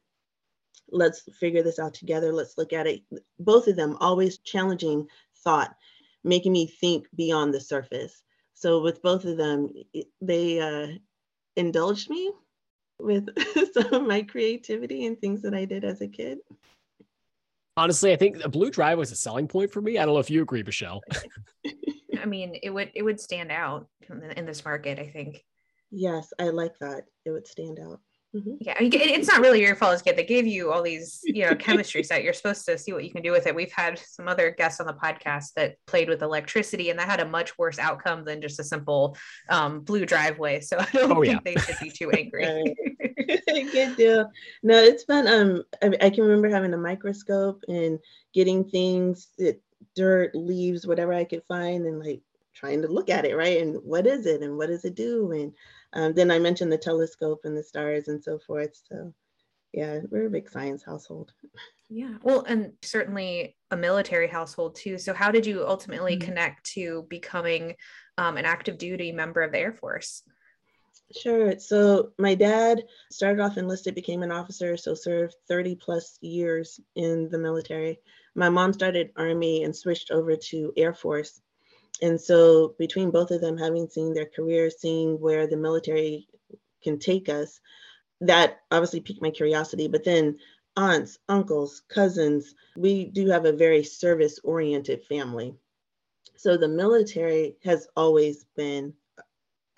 Let's 0.94 1.22
figure 1.40 1.64
this 1.64 1.80
out 1.80 1.94
together. 1.94 2.34
Let's 2.34 2.58
look 2.58 2.74
at 2.74 2.86
it. 2.86 3.02
Both 3.40 3.68
of 3.68 3.78
them 3.78 3.98
always 4.02 4.40
challenging 4.40 5.08
thought 5.38 5.76
making 6.24 6.52
me 6.52 6.68
think 6.68 7.08
beyond 7.16 7.54
the 7.54 7.60
surface. 7.60 8.22
So 8.54 8.82
with 8.82 9.02
both 9.02 9.26
of 9.26 9.38
them, 9.38 9.70
they 10.22 10.60
uh, 10.60 10.98
indulged 11.56 12.10
me 12.10 12.32
with 13.00 13.28
some 13.74 13.94
of 13.94 14.08
my 14.08 14.22
creativity 14.22 15.06
and 15.06 15.20
things 15.20 15.42
that 15.42 15.54
I 15.54 15.66
did 15.66 15.84
as 15.84 16.02
a 16.02 16.08
kid. 16.08 16.40
Honestly, 17.78 18.12
I 18.12 18.16
think 18.18 18.44
a 18.44 18.50
blue 18.50 18.70
drive 18.70 18.98
was 18.98 19.12
a 19.12 19.16
selling 19.16 19.48
point 19.48 19.72
for 19.72 19.82
me. 19.82 19.98
I 19.98 20.06
don't 20.06 20.14
know 20.14 20.20
if 20.20 20.30
you 20.30 20.42
agree, 20.42 20.62
Michelle. 20.62 21.02
I 22.22 22.26
mean, 22.26 22.60
it 22.62 22.70
would 22.70 22.92
it 22.94 23.02
would 23.02 23.20
stand 23.20 23.52
out 23.52 23.88
in 24.36 24.46
this 24.46 24.64
market. 24.64 25.00
I 25.00 25.08
think. 25.10 25.44
Yes, 25.90 26.32
I 26.38 26.50
like 26.50 26.78
that. 26.80 27.06
It 27.26 27.32
would 27.32 27.48
stand 27.48 27.80
out. 27.80 28.00
Mm-hmm. 28.34 28.56
Yeah, 28.62 28.76
it's 28.80 29.28
not 29.28 29.42
really 29.42 29.60
your 29.60 29.76
fault 29.76 29.94
as 29.94 30.02
kid. 30.02 30.16
They 30.16 30.24
gave 30.24 30.48
you 30.48 30.72
all 30.72 30.82
these, 30.82 31.20
you 31.24 31.46
know, 31.46 31.54
chemistry 31.54 32.02
set. 32.02 32.24
You're 32.24 32.32
supposed 32.32 32.66
to 32.66 32.78
see 32.78 32.94
what 32.94 33.04
you 33.04 33.12
can 33.12 33.22
do 33.22 33.32
with 33.34 33.46
it. 33.46 33.54
We've 33.54 33.74
had 33.74 34.00
some 34.00 34.30
other 34.30 34.52
guests 34.52 34.80
on 34.80 34.88
the 34.88 34.94
podcast 34.94 35.54
that 35.58 35.76
played 35.86 36.08
with 36.08 36.22
electricity, 36.22 36.90
and 36.92 37.00
that 37.00 37.10
had 37.10 37.20
a 37.20 37.26
much 37.26 37.58
worse 37.58 37.78
outcome 37.78 38.24
than 38.24 38.42
just 38.42 38.58
a 38.60 38.64
simple 38.64 39.18
um, 39.50 39.82
blue 39.82 40.06
driveway. 40.06 40.62
So 40.62 40.78
I 40.80 40.88
don't 40.94 41.12
oh, 41.12 41.22
think 41.22 41.42
yeah. 41.46 41.54
they 41.54 41.60
should 41.60 41.80
be 41.82 41.90
too 41.90 42.10
angry. 42.12 42.74
Good 43.72 43.96
deal. 43.98 44.30
No, 44.64 44.78
it's 44.78 45.04
fun. 45.04 45.28
Um, 45.28 45.64
I, 45.82 46.06
I, 46.06 46.10
can 46.10 46.24
remember 46.24 46.50
having 46.50 46.74
a 46.74 46.78
microscope 46.78 47.64
and 47.68 48.00
getting 48.34 48.64
things, 48.64 49.28
that, 49.38 49.62
dirt, 49.96 50.34
leaves, 50.36 50.88
whatever 50.88 51.14
I 51.14 51.26
could 51.26 51.44
find, 51.48 51.86
and 51.86 52.00
like 52.00 52.22
trying 52.54 52.82
to 52.82 52.88
look 52.88 53.10
at 53.10 53.26
it, 53.26 53.36
right? 53.36 53.62
And 53.62 53.76
what 53.84 54.08
is 54.08 54.26
it, 54.26 54.42
and 54.42 54.58
what 54.58 54.68
does 54.68 54.86
it 54.86 54.96
do, 54.96 55.32
and 55.32 55.54
um, 55.94 56.14
then 56.14 56.32
I 56.32 56.40
mentioned 56.40 56.72
the 56.72 56.78
telescope 56.78 57.42
and 57.44 57.56
the 57.56 57.64
stars 57.64 58.08
and 58.08 58.24
so 58.24 58.40
forth. 58.40 58.80
So, 58.90 59.14
yeah, 59.74 60.00
we're 60.10 60.28
a 60.28 60.30
big 60.30 60.50
science 60.50 60.84
household. 60.84 61.32
Yeah, 61.90 62.16
well, 62.24 62.44
and 62.48 62.74
certainly 62.82 63.58
a 63.70 63.78
military 63.78 64.28
household 64.28 64.76
too. 64.76 64.98
So, 64.98 65.14
how 65.14 65.32
did 65.32 65.46
you 65.46 65.68
ultimately 65.68 66.16
mm-hmm. 66.16 66.26
connect 66.26 66.66
to 66.72 67.06
becoming 67.10 67.76
um, 68.18 68.38
an 68.38 68.46
active 68.46 68.78
duty 68.78 69.12
member 69.12 69.42
of 69.42 69.52
the 69.52 69.60
Air 69.60 69.74
Force? 69.74 70.24
Sure. 71.14 71.60
So, 71.60 72.12
my 72.18 72.36
dad 72.36 72.84
started 73.12 73.42
off 73.42 73.58
enlisted, 73.58 73.96
became 73.96 74.24
an 74.24 74.32
officer, 74.32 74.78
so 74.78 74.94
served 74.94 75.36
30 75.50 75.76
plus 75.76 76.18
years 76.22 76.80
in 76.96 77.28
the 77.30 77.38
military. 77.38 78.00
My 78.36 78.48
mom 78.48 78.72
started 78.72 79.12
Army 79.18 79.64
and 79.64 79.76
switched 79.76 80.12
over 80.12 80.38
to 80.38 80.72
Air 80.78 80.94
Force 80.94 81.42
and 82.02 82.20
so 82.20 82.76
between 82.80 83.12
both 83.12 83.32
of 83.32 83.42
them 83.42 83.58
having 83.58 83.88
seen 83.88 84.14
their 84.14 84.26
careers 84.26 84.80
seeing 84.80 85.20
where 85.20 85.48
the 85.48 85.58
military 85.58 86.28
can 86.84 86.98
take 86.98 87.30
us 87.30 87.60
that 88.22 88.60
obviously 88.72 89.02
piqued 89.02 89.22
my 89.22 89.32
curiosity. 89.32 89.88
But 89.88 90.04
then 90.04 90.38
aunts 90.78 91.20
uncles 91.28 91.82
cousins 91.90 92.56
we 92.78 93.06
do 93.06 93.28
have 93.28 93.46
a 93.46 93.52
very 93.52 93.84
service 93.84 94.40
oriented 94.44 95.04
family. 95.04 95.54
So 96.38 96.58
the 96.58 96.68
military 96.68 97.58
has 97.64 97.88
always 97.96 98.46
been 98.56 98.94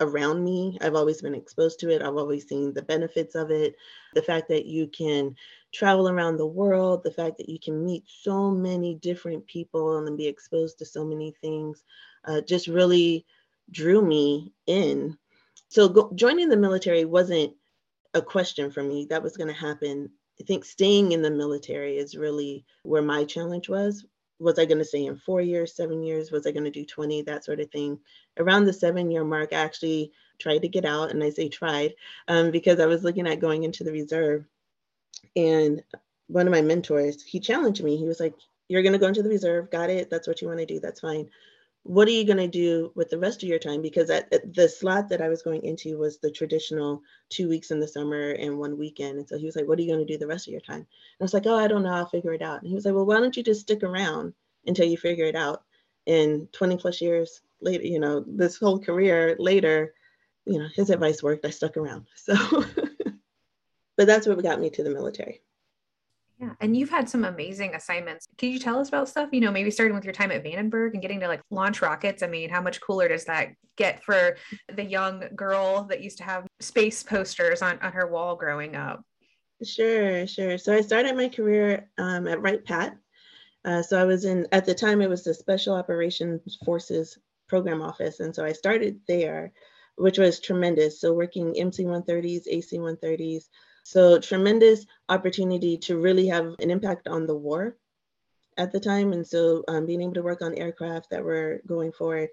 around 0.00 0.44
me. 0.44 0.78
I've 0.80 0.94
always 0.94 1.20
been 1.20 1.34
exposed 1.34 1.80
to 1.80 1.90
it. 1.90 2.02
I've 2.02 2.16
always 2.16 2.48
seen 2.48 2.72
the 2.72 2.82
benefits 2.82 3.34
of 3.34 3.50
it. 3.50 3.74
The 4.14 4.22
fact 4.22 4.48
that 4.48 4.66
you 4.66 4.86
can 4.86 5.34
travel 5.74 6.08
around 6.08 6.36
the 6.36 6.46
world 6.46 7.02
the 7.02 7.10
fact 7.10 7.36
that 7.36 7.48
you 7.48 7.58
can 7.58 7.84
meet 7.84 8.04
so 8.06 8.50
many 8.50 8.94
different 8.94 9.44
people 9.46 9.98
and 9.98 10.16
be 10.16 10.26
exposed 10.26 10.78
to 10.78 10.86
so 10.86 11.04
many 11.04 11.34
things 11.42 11.82
uh, 12.26 12.40
just 12.40 12.68
really 12.68 13.26
drew 13.70 14.00
me 14.02 14.52
in. 14.66 15.16
So 15.68 15.88
go, 15.88 16.12
joining 16.14 16.48
the 16.48 16.56
military 16.56 17.04
wasn't 17.04 17.54
a 18.14 18.22
question 18.22 18.70
for 18.70 18.82
me. 18.82 19.06
That 19.10 19.22
was 19.22 19.36
going 19.36 19.48
to 19.48 19.60
happen. 19.60 20.08
I 20.40 20.44
think 20.44 20.64
staying 20.64 21.12
in 21.12 21.22
the 21.22 21.30
military 21.30 21.98
is 21.98 22.16
really 22.16 22.64
where 22.82 23.02
my 23.02 23.24
challenge 23.24 23.68
was. 23.68 24.06
Was 24.40 24.58
I 24.58 24.64
going 24.64 24.78
to 24.78 24.84
stay 24.84 25.06
in 25.06 25.16
four 25.16 25.40
years, 25.40 25.76
seven 25.76 26.02
years? 26.02 26.30
Was 26.30 26.46
I 26.46 26.50
going 26.50 26.64
to 26.64 26.70
do 26.70 26.84
20? 26.84 27.22
That 27.22 27.44
sort 27.44 27.60
of 27.60 27.70
thing. 27.70 27.98
Around 28.38 28.64
the 28.64 28.72
seven 28.72 29.10
year 29.10 29.24
mark, 29.24 29.52
I 29.52 29.56
actually 29.56 30.12
tried 30.38 30.62
to 30.62 30.68
get 30.68 30.84
out. 30.84 31.10
And 31.10 31.22
I 31.22 31.30
say 31.30 31.48
tried 31.48 31.94
um, 32.28 32.50
because 32.50 32.80
I 32.80 32.86
was 32.86 33.04
looking 33.04 33.28
at 33.28 33.40
going 33.40 33.62
into 33.62 33.84
the 33.84 33.92
reserve. 33.92 34.44
And 35.36 35.82
one 36.28 36.46
of 36.46 36.52
my 36.52 36.62
mentors, 36.62 37.22
he 37.22 37.40
challenged 37.40 37.82
me. 37.82 37.96
He 37.96 38.06
was 38.06 38.20
like, 38.20 38.34
You're 38.68 38.82
going 38.82 38.92
to 38.92 38.98
go 38.98 39.08
into 39.08 39.22
the 39.22 39.28
reserve. 39.28 39.70
Got 39.70 39.90
it. 39.90 40.10
That's 40.10 40.28
what 40.28 40.40
you 40.40 40.48
want 40.48 40.60
to 40.60 40.66
do. 40.66 40.80
That's 40.80 41.00
fine 41.00 41.28
what 41.84 42.08
are 42.08 42.12
you 42.12 42.24
going 42.24 42.38
to 42.38 42.48
do 42.48 42.90
with 42.94 43.10
the 43.10 43.18
rest 43.18 43.42
of 43.42 43.48
your 43.48 43.58
time? 43.58 43.82
Because 43.82 44.08
at, 44.08 44.32
at, 44.32 44.54
the 44.54 44.68
slot 44.68 45.10
that 45.10 45.20
I 45.20 45.28
was 45.28 45.42
going 45.42 45.62
into 45.64 45.98
was 45.98 46.18
the 46.18 46.30
traditional 46.30 47.02
two 47.28 47.46
weeks 47.46 47.70
in 47.70 47.78
the 47.78 47.86
summer 47.86 48.30
and 48.30 48.58
one 48.58 48.78
weekend. 48.78 49.18
And 49.18 49.28
so 49.28 49.38
he 49.38 49.44
was 49.44 49.54
like, 49.54 49.68
What 49.68 49.78
are 49.78 49.82
you 49.82 49.92
going 49.92 50.04
to 50.04 50.12
do 50.12 50.18
the 50.18 50.26
rest 50.26 50.48
of 50.48 50.52
your 50.52 50.62
time? 50.62 50.76
And 50.76 50.86
I 51.20 51.24
was 51.24 51.34
like, 51.34 51.46
Oh, 51.46 51.58
I 51.58 51.68
don't 51.68 51.82
know. 51.82 51.92
I'll 51.92 52.06
figure 52.06 52.32
it 52.32 52.40
out. 52.40 52.60
And 52.60 52.68
he 52.68 52.74
was 52.74 52.86
like, 52.86 52.94
Well, 52.94 53.04
why 53.04 53.20
don't 53.20 53.36
you 53.36 53.42
just 53.42 53.60
stick 53.60 53.82
around 53.82 54.32
until 54.66 54.86
you 54.86 54.96
figure 54.96 55.26
it 55.26 55.36
out? 55.36 55.62
And 56.06 56.50
20 56.54 56.78
plus 56.78 57.02
years 57.02 57.42
later, 57.60 57.84
you 57.84 58.00
know, 58.00 58.24
this 58.26 58.56
whole 58.56 58.78
career 58.78 59.36
later, 59.38 59.92
you 60.46 60.58
know, 60.58 60.68
his 60.74 60.88
advice 60.88 61.22
worked. 61.22 61.44
I 61.44 61.50
stuck 61.50 61.76
around. 61.76 62.06
So, 62.16 62.34
but 63.96 64.06
that's 64.06 64.26
what 64.26 64.42
got 64.42 64.60
me 64.60 64.70
to 64.70 64.82
the 64.82 64.90
military. 64.90 65.42
Yeah. 66.40 66.50
And 66.60 66.76
you've 66.76 66.90
had 66.90 67.08
some 67.08 67.24
amazing 67.24 67.74
assignments. 67.74 68.26
Can 68.38 68.50
you 68.50 68.58
tell 68.58 68.80
us 68.80 68.88
about 68.88 69.08
stuff? 69.08 69.28
You 69.32 69.40
know, 69.40 69.52
maybe 69.52 69.70
starting 69.70 69.94
with 69.94 70.04
your 70.04 70.12
time 70.12 70.32
at 70.32 70.42
Vandenberg 70.42 70.92
and 70.92 71.00
getting 71.00 71.20
to 71.20 71.28
like 71.28 71.42
launch 71.50 71.80
rockets. 71.80 72.22
I 72.22 72.26
mean, 72.26 72.50
how 72.50 72.60
much 72.60 72.80
cooler 72.80 73.06
does 73.08 73.24
that 73.26 73.50
get 73.76 74.02
for 74.02 74.36
the 74.74 74.84
young 74.84 75.24
girl 75.36 75.84
that 75.84 76.02
used 76.02 76.18
to 76.18 76.24
have 76.24 76.46
space 76.60 77.02
posters 77.02 77.62
on, 77.62 77.78
on 77.80 77.92
her 77.92 78.08
wall 78.08 78.34
growing 78.34 78.74
up? 78.74 79.02
Sure, 79.62 80.26
sure. 80.26 80.58
So 80.58 80.74
I 80.74 80.80
started 80.80 81.16
my 81.16 81.28
career 81.28 81.88
um, 81.98 82.26
at 82.26 82.42
Wright 82.42 82.64
Pat. 82.64 82.96
Uh, 83.64 83.82
so 83.82 83.98
I 83.98 84.04
was 84.04 84.24
in, 84.24 84.46
at 84.52 84.66
the 84.66 84.74
time, 84.74 85.00
it 85.00 85.08
was 85.08 85.24
the 85.24 85.32
Special 85.32 85.74
Operations 85.74 86.58
Forces 86.64 87.16
Program 87.48 87.80
Office. 87.80 88.20
And 88.20 88.34
so 88.34 88.44
I 88.44 88.52
started 88.52 89.00
there, 89.06 89.52
which 89.96 90.18
was 90.18 90.40
tremendous. 90.40 91.00
So 91.00 91.14
working 91.14 91.56
MC 91.56 91.84
130s, 91.84 92.42
AC 92.48 92.76
130s, 92.76 93.44
so 93.84 94.18
tremendous 94.18 94.86
opportunity 95.10 95.76
to 95.76 95.98
really 95.98 96.26
have 96.26 96.54
an 96.58 96.70
impact 96.70 97.06
on 97.06 97.26
the 97.26 97.36
war 97.36 97.76
at 98.56 98.72
the 98.72 98.80
time. 98.80 99.12
And 99.12 99.26
so 99.26 99.62
um, 99.68 99.84
being 99.84 100.00
able 100.00 100.14
to 100.14 100.22
work 100.22 100.40
on 100.40 100.54
aircraft 100.54 101.10
that 101.10 101.22
were 101.22 101.60
going 101.66 101.92
forward. 101.92 102.30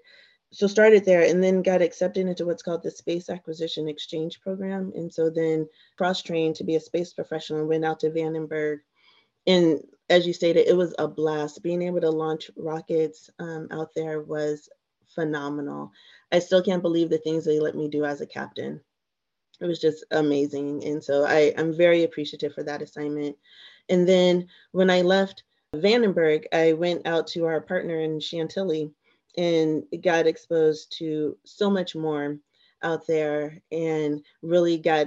So 0.50 0.66
started 0.66 1.04
there 1.04 1.22
and 1.22 1.42
then 1.42 1.62
got 1.62 1.82
accepted 1.82 2.26
into 2.26 2.46
what's 2.46 2.62
called 2.62 2.82
the 2.82 2.90
Space 2.90 3.28
Acquisition 3.28 3.86
Exchange 3.86 4.40
Program. 4.40 4.92
And 4.94 5.12
so 5.12 5.28
then 5.30 5.68
cross-trained 5.96 6.56
to 6.56 6.64
be 6.64 6.76
a 6.76 6.80
space 6.80 7.12
professional 7.12 7.60
and 7.60 7.68
went 7.68 7.84
out 7.84 8.00
to 8.00 8.10
Vandenberg. 8.10 8.78
And 9.46 9.80
as 10.08 10.26
you 10.26 10.32
stated, 10.32 10.66
it 10.66 10.76
was 10.76 10.94
a 10.98 11.06
blast. 11.06 11.62
Being 11.62 11.82
able 11.82 12.00
to 12.00 12.10
launch 12.10 12.50
rockets 12.56 13.28
um, 13.38 13.68
out 13.70 13.90
there 13.94 14.22
was 14.22 14.70
phenomenal. 15.14 15.92
I 16.30 16.38
still 16.38 16.62
can't 16.62 16.82
believe 16.82 17.10
the 17.10 17.18
things 17.18 17.44
they 17.44 17.60
let 17.60 17.74
me 17.74 17.88
do 17.88 18.06
as 18.06 18.22
a 18.22 18.26
captain 18.26 18.80
it 19.62 19.66
was 19.66 19.80
just 19.80 20.04
amazing. 20.10 20.84
And 20.84 21.02
so 21.02 21.24
I, 21.24 21.54
I'm 21.56 21.76
very 21.76 22.02
appreciative 22.04 22.52
for 22.54 22.62
that 22.64 22.82
assignment. 22.82 23.36
And 23.88 24.08
then 24.08 24.48
when 24.72 24.90
I 24.90 25.02
left 25.02 25.44
Vandenberg, 25.74 26.46
I 26.52 26.72
went 26.72 27.06
out 27.06 27.26
to 27.28 27.46
our 27.46 27.60
partner 27.60 28.00
in 28.00 28.20
Chantilly 28.20 28.90
and 29.36 29.84
got 30.02 30.26
exposed 30.26 30.96
to 30.98 31.36
so 31.44 31.70
much 31.70 31.94
more 31.94 32.38
out 32.82 33.06
there 33.06 33.62
and 33.70 34.24
really 34.42 34.78
got 34.78 35.06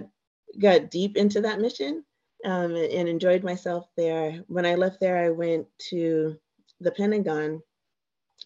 got 0.60 0.90
deep 0.90 1.18
into 1.18 1.42
that 1.42 1.60
mission 1.60 2.04
um, 2.46 2.76
and 2.76 3.10
enjoyed 3.10 3.44
myself 3.44 3.90
there. 3.98 4.44
When 4.48 4.66
I 4.66 4.76
left 4.76 5.02
there, 5.02 5.18
I 5.18 5.30
went 5.30 5.68
to 5.90 6.38
the 6.80 6.92
Pentagon 6.92 7.62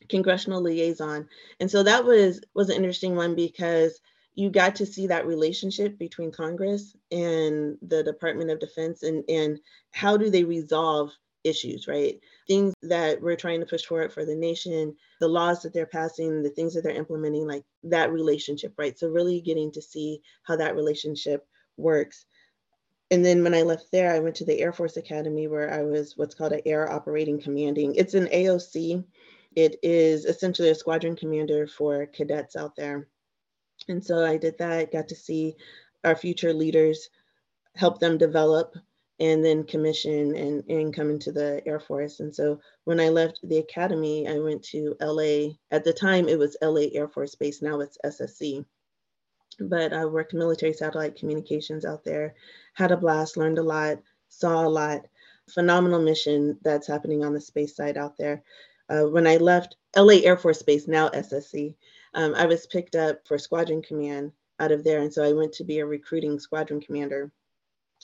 congressional 0.08 0.62
liaison. 0.62 1.28
And 1.60 1.70
so 1.70 1.84
that 1.84 2.04
was 2.04 2.42
was 2.56 2.70
an 2.70 2.78
interesting 2.78 3.16
one 3.16 3.36
because 3.36 4.00
you 4.39 4.50
got 4.50 4.74
to 4.74 4.86
see 4.86 5.05
that 5.08 5.27
relationship 5.27 6.00
between 6.00 6.31
Congress 6.31 6.96
and 7.12 7.77
the 7.81 8.01
Department 8.03 8.50
of 8.50 8.62
Defense 8.62 9.03
and, 9.03 9.22
and 9.27 9.60
how 9.91 10.15
do 10.15 10.29
they 10.29 10.46
resolve 10.46 11.12
issues, 11.43 11.89
right? 11.89 12.22
Things 12.48 12.74
that 12.84 13.22
we're 13.22 13.36
trying 13.36 13.60
to 13.60 13.65
push 13.65 13.84
forward 13.84 14.13
for 14.13 14.24
the 14.24 14.36
nation, 14.36 14.96
the 15.19 15.27
laws 15.27 15.62
that 15.63 15.74
they're 15.74 15.86
passing, 15.86 16.41
the 16.41 16.51
things 16.51 16.74
that 16.74 16.84
they're 16.84 16.96
implementing, 16.96 17.48
like 17.48 17.65
that 17.84 18.13
relationship, 18.13 18.74
right? 18.77 18.98
So, 18.98 19.10
really 19.10 19.41
getting 19.41 19.74
to 19.74 19.81
see 19.81 20.22
how 20.43 20.55
that 20.55 20.75
relationship 20.75 21.46
works. 21.75 22.25
And 23.12 23.25
then 23.25 23.43
when 23.43 23.53
I 23.53 23.63
left 23.63 23.91
there, 23.91 24.13
I 24.13 24.19
went 24.19 24.36
to 24.38 24.46
the 24.46 24.62
Air 24.62 24.72
Force 24.72 24.96
Academy 24.96 25.48
where 25.48 25.74
I 25.74 25.84
was 25.84 26.15
what's 26.15 26.36
called 26.36 26.53
an 26.53 26.62
Air 26.65 26.89
Officer 26.89 27.38
Commanding. 27.43 27.96
It's 27.96 28.13
an 28.13 28.27
AOC 28.27 29.03
It 29.53 29.75
is 29.84 30.24
essentially 30.24 30.69
a 30.69 30.75
squadron 30.75 31.17
commander 31.17 31.67
for 31.67 32.05
cadets 32.05 32.55
out 32.55 32.77
there. 32.77 33.10
And 33.89 34.03
so 34.05 34.24
I 34.24 34.38
did 34.38 34.58
that, 34.60 34.91
got 34.91 35.08
to 35.10 35.15
see 35.15 35.55
our 36.03 36.15
future 36.15 36.53
leaders, 36.53 37.10
help 37.75 38.00
them 38.00 38.17
develop 38.17 38.75
and 39.19 39.43
then 39.43 39.65
commission 39.65 40.36
and, 40.36 40.63
and 40.69 40.93
come 40.93 41.10
into 41.10 41.31
the 41.31 41.62
Air 41.65 41.79
Force. 41.79 42.22
And 42.22 42.34
so 42.34 42.62
when 42.86 43.00
I 43.00 43.10
left 43.10 43.39
the 43.43 43.58
academy, 43.58 44.27
I 44.27 44.39
went 44.39 44.63
to 44.65 44.96
LA. 45.01 45.55
At 45.72 45.84
the 45.84 45.91
time, 45.91 46.29
it 46.29 46.39
was 46.39 46.55
LA 46.62 46.88
Air 46.93 47.10
Force 47.10 47.36
Base, 47.36 47.62
now 47.62 47.81
it's 47.81 47.98
SSC. 48.05 48.63
But 49.60 49.91
I 49.91 50.05
worked 50.05 50.34
military 50.34 50.72
satellite 50.72 51.17
communications 51.17 51.84
out 51.84 52.05
there, 52.05 52.36
had 52.74 52.91
a 52.91 52.98
blast, 52.98 53.36
learned 53.36 53.58
a 53.58 53.63
lot, 53.63 53.98
saw 54.29 54.65
a 54.65 54.69
lot. 54.69 55.01
Phenomenal 55.50 56.00
mission 56.00 56.58
that's 56.62 56.88
happening 56.88 57.25
on 57.25 57.34
the 57.34 57.41
space 57.41 57.75
side 57.75 57.98
out 57.98 58.17
there. 58.17 58.43
Uh, 58.88 59.03
when 59.03 59.27
I 59.27 59.38
left 59.38 59.75
LA 59.98 60.19
Air 60.24 60.38
Force 60.38 60.62
Base, 60.62 60.88
now 60.88 61.10
SSC, 61.10 61.75
um, 62.13 62.34
I 62.36 62.46
was 62.46 62.68
picked 62.68 62.96
up 62.96 63.28
for 63.28 63.38
Squadron 63.38 63.82
Command 63.82 64.32
out 64.60 64.72
of 64.72 64.84
there. 64.84 65.01
And 65.01 65.13
so 65.13 65.24
I 65.24 65.34
went 65.34 65.54
to 65.54 65.63
be 65.63 65.80
a 65.80 65.86
recruiting 65.86 66.39
squadron 66.39 66.82
commander. 66.82 67.32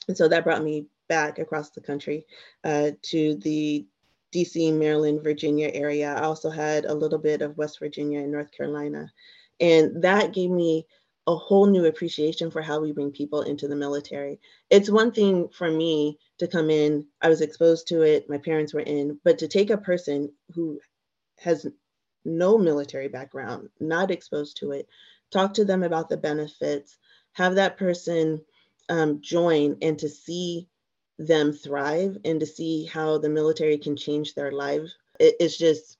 And 0.07 0.17
so 0.17 0.27
that 0.27 0.43
brought 0.43 0.63
me 0.63 0.87
back 1.07 1.39
across 1.39 1.69
the 1.69 1.81
country 1.81 2.25
uh, 2.63 2.91
to 3.03 3.35
the 3.35 3.85
DC, 4.33 4.73
Maryland, 4.73 5.23
Virginia 5.23 5.69
area. 5.73 6.13
I 6.13 6.21
also 6.21 6.49
had 6.49 6.85
a 6.85 6.93
little 6.93 7.19
bit 7.19 7.41
of 7.41 7.57
West 7.57 7.79
Virginia 7.79 8.19
and 8.19 8.31
North 8.31 8.51
Carolina. 8.51 9.11
And 9.59 10.01
that 10.03 10.33
gave 10.33 10.49
me 10.49 10.85
a 11.27 11.35
whole 11.35 11.65
new 11.65 11.85
appreciation 11.85 12.51
for 12.51 12.61
how 12.61 12.79
we 12.79 12.91
bring 12.91 13.11
people 13.11 13.41
into 13.41 13.67
the 13.67 13.75
military. 13.75 14.39
It's 14.69 14.89
one 14.89 15.11
thing 15.11 15.49
for 15.49 15.71
me 15.71 16.19
to 16.37 16.47
come 16.47 16.69
in, 16.69 17.07
I 17.21 17.29
was 17.29 17.41
exposed 17.41 17.87
to 17.87 18.03
it, 18.03 18.29
my 18.29 18.37
parents 18.37 18.73
were 18.73 18.81
in, 18.81 19.19
but 19.23 19.39
to 19.39 19.47
take 19.47 19.71
a 19.71 19.77
person 19.77 20.31
who 20.53 20.79
has 21.39 21.65
no 22.25 22.57
military 22.57 23.07
background, 23.07 23.69
not 23.79 24.11
exposed 24.11 24.57
to 24.57 24.71
it, 24.71 24.87
talk 25.31 25.53
to 25.53 25.65
them 25.65 25.83
about 25.83 26.09
the 26.09 26.17
benefits, 26.17 26.97
have 27.33 27.55
that 27.55 27.77
person 27.77 28.41
um, 28.89 29.21
join 29.21 29.77
and 29.81 29.97
to 29.99 30.09
see 30.09 30.67
them 31.17 31.53
thrive 31.53 32.17
and 32.25 32.39
to 32.39 32.45
see 32.45 32.85
how 32.85 33.17
the 33.17 33.29
military 33.29 33.77
can 33.77 33.95
change 33.95 34.33
their 34.33 34.51
lives. 34.51 34.95
It, 35.19 35.35
it's 35.39 35.57
just, 35.57 35.97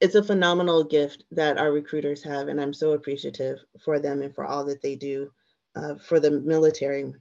it's 0.00 0.14
a 0.14 0.22
phenomenal 0.22 0.84
gift 0.84 1.24
that 1.32 1.58
our 1.58 1.72
recruiters 1.72 2.22
have. 2.22 2.48
And 2.48 2.60
I'm 2.60 2.74
so 2.74 2.92
appreciative 2.92 3.58
for 3.84 3.98
them 3.98 4.22
and 4.22 4.34
for 4.34 4.44
all 4.44 4.64
that 4.64 4.82
they 4.82 4.96
do 4.96 5.30
uh, 5.76 5.96
for 5.96 6.20
the 6.20 6.30
military 6.30 7.12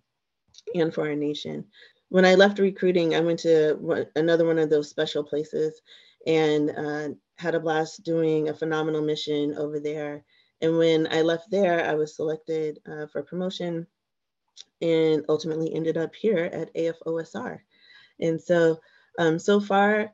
and 0.75 0.93
for 0.93 1.07
our 1.07 1.15
nation. 1.15 1.65
When 2.09 2.25
I 2.25 2.35
left 2.35 2.59
recruiting, 2.59 3.15
I 3.15 3.19
went 3.19 3.39
to 3.39 4.07
another 4.15 4.45
one 4.45 4.59
of 4.59 4.69
those 4.69 4.89
special 4.89 5.23
places 5.23 5.81
and 6.27 6.69
uh, 6.71 7.09
had 7.37 7.55
a 7.55 7.59
blast 7.59 8.03
doing 8.03 8.49
a 8.49 8.53
phenomenal 8.53 9.01
mission 9.01 9.55
over 9.57 9.79
there. 9.79 10.23
And 10.61 10.77
when 10.77 11.07
I 11.11 11.21
left 11.21 11.49
there, 11.49 11.87
I 11.89 11.95
was 11.95 12.15
selected 12.15 12.79
uh, 12.85 13.07
for 13.07 13.23
promotion 13.23 13.87
and 14.81 15.23
ultimately 15.29 15.73
ended 15.73 15.97
up 15.97 16.13
here 16.13 16.49
at 16.51 16.73
AFOSR. 16.75 17.59
And 18.19 18.41
so, 18.41 18.79
um, 19.17 19.39
so 19.39 19.59
far, 19.59 20.11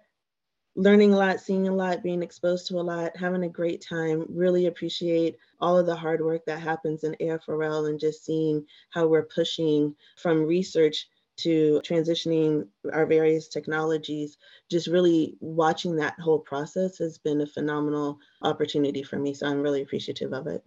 learning 0.76 1.14
a 1.14 1.18
lot, 1.18 1.40
seeing 1.40 1.68
a 1.68 1.76
lot, 1.76 2.04
being 2.04 2.24
exposed 2.24 2.68
to 2.68 2.80
a 2.80 2.82
lot, 2.82 3.16
having 3.16 3.44
a 3.44 3.50
great 3.50 3.86
time. 3.88 4.26
Really 4.30 4.68
appreciate 4.68 5.38
all 5.60 5.78
of 5.78 5.86
the 5.86 5.96
hard 5.96 6.22
work 6.24 6.46
that 6.46 6.60
happens 6.60 7.04
in 7.04 7.16
AFRL 7.22 7.90
and 7.90 8.00
just 8.00 8.26
seeing 8.26 8.66
how 8.90 9.08
we're 9.08 9.24
pushing 9.24 9.96
from 10.18 10.46
research 10.46 11.08
to 11.38 11.82
transitioning 11.86 12.68
our 12.92 13.06
various 13.06 13.48
technologies. 13.48 14.38
Just 14.70 14.88
really 14.88 15.36
watching 15.40 15.96
that 15.96 16.20
whole 16.20 16.40
process 16.40 16.98
has 17.00 17.18
been 17.18 17.42
a 17.42 17.48
phenomenal 17.48 18.20
opportunity 18.42 19.04
for 19.04 19.18
me. 19.18 19.34
So 19.34 19.48
I'm 19.48 19.62
really 19.62 19.82
appreciative 19.82 20.34
of 20.34 20.48
it 20.48 20.64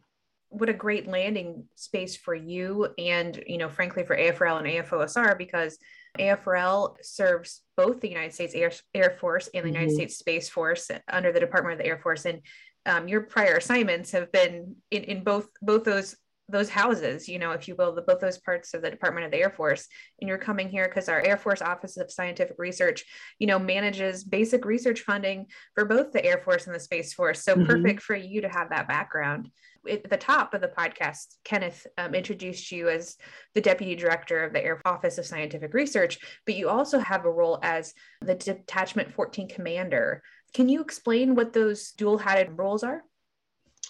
what 0.48 0.68
a 0.68 0.74
great 0.74 1.06
landing 1.06 1.64
space 1.74 2.16
for 2.16 2.34
you 2.34 2.88
and 2.98 3.42
you 3.46 3.58
know 3.58 3.68
frankly 3.68 4.04
for 4.04 4.16
afrl 4.16 4.58
and 4.58 4.66
afosr 4.66 5.36
because 5.36 5.78
afrl 6.18 6.96
serves 7.02 7.62
both 7.76 8.00
the 8.00 8.08
united 8.08 8.32
states 8.32 8.54
air, 8.54 8.72
air 8.94 9.16
force 9.18 9.48
and 9.52 9.64
the 9.64 9.68
mm-hmm. 9.68 9.74
united 9.76 9.94
states 9.94 10.16
space 10.16 10.48
force 10.48 10.90
under 11.10 11.32
the 11.32 11.40
department 11.40 11.72
of 11.72 11.78
the 11.78 11.86
air 11.86 11.98
force 11.98 12.24
and 12.24 12.40
um, 12.86 13.08
your 13.08 13.22
prior 13.22 13.56
assignments 13.56 14.12
have 14.12 14.30
been 14.30 14.76
in, 14.92 15.02
in 15.04 15.24
both 15.24 15.48
both 15.60 15.82
those 15.82 16.16
those 16.48 16.68
houses, 16.68 17.28
you 17.28 17.38
know, 17.38 17.50
if 17.50 17.66
you 17.66 17.74
will, 17.74 17.92
the, 17.92 18.02
both 18.02 18.20
those 18.20 18.38
parts 18.38 18.72
of 18.72 18.82
the 18.82 18.90
Department 18.90 19.26
of 19.26 19.32
the 19.32 19.38
Air 19.38 19.50
Force. 19.50 19.88
And 20.20 20.28
you're 20.28 20.38
coming 20.38 20.68
here 20.68 20.86
because 20.86 21.08
our 21.08 21.20
Air 21.20 21.36
Force 21.36 21.60
Office 21.60 21.96
of 21.96 22.10
Scientific 22.10 22.56
Research, 22.58 23.04
you 23.38 23.46
know, 23.46 23.58
manages 23.58 24.22
basic 24.22 24.64
research 24.64 25.00
funding 25.00 25.46
for 25.74 25.84
both 25.84 26.12
the 26.12 26.24
Air 26.24 26.38
Force 26.38 26.66
and 26.66 26.74
the 26.74 26.80
Space 26.80 27.12
Force. 27.12 27.42
So 27.42 27.54
mm-hmm. 27.54 27.66
perfect 27.66 28.02
for 28.02 28.14
you 28.14 28.42
to 28.42 28.48
have 28.48 28.70
that 28.70 28.88
background. 28.88 29.50
At 29.90 30.08
the 30.08 30.16
top 30.16 30.54
of 30.54 30.60
the 30.60 30.68
podcast, 30.68 31.36
Kenneth 31.44 31.86
um, 31.98 32.14
introduced 32.14 32.72
you 32.72 32.88
as 32.88 33.16
the 33.54 33.60
Deputy 33.60 33.94
Director 33.94 34.44
of 34.44 34.52
the 34.52 34.64
Air 34.64 34.80
Office 34.84 35.18
of 35.18 35.26
Scientific 35.26 35.74
Research, 35.74 36.18
but 36.44 36.56
you 36.56 36.68
also 36.68 36.98
have 36.98 37.24
a 37.24 37.30
role 37.30 37.58
as 37.62 37.94
the 38.20 38.34
Detachment 38.34 39.12
14 39.12 39.48
Commander. 39.48 40.22
Can 40.54 40.68
you 40.68 40.80
explain 40.80 41.34
what 41.34 41.52
those 41.52 41.92
dual 41.92 42.18
hatted 42.18 42.58
roles 42.58 42.82
are? 42.82 43.02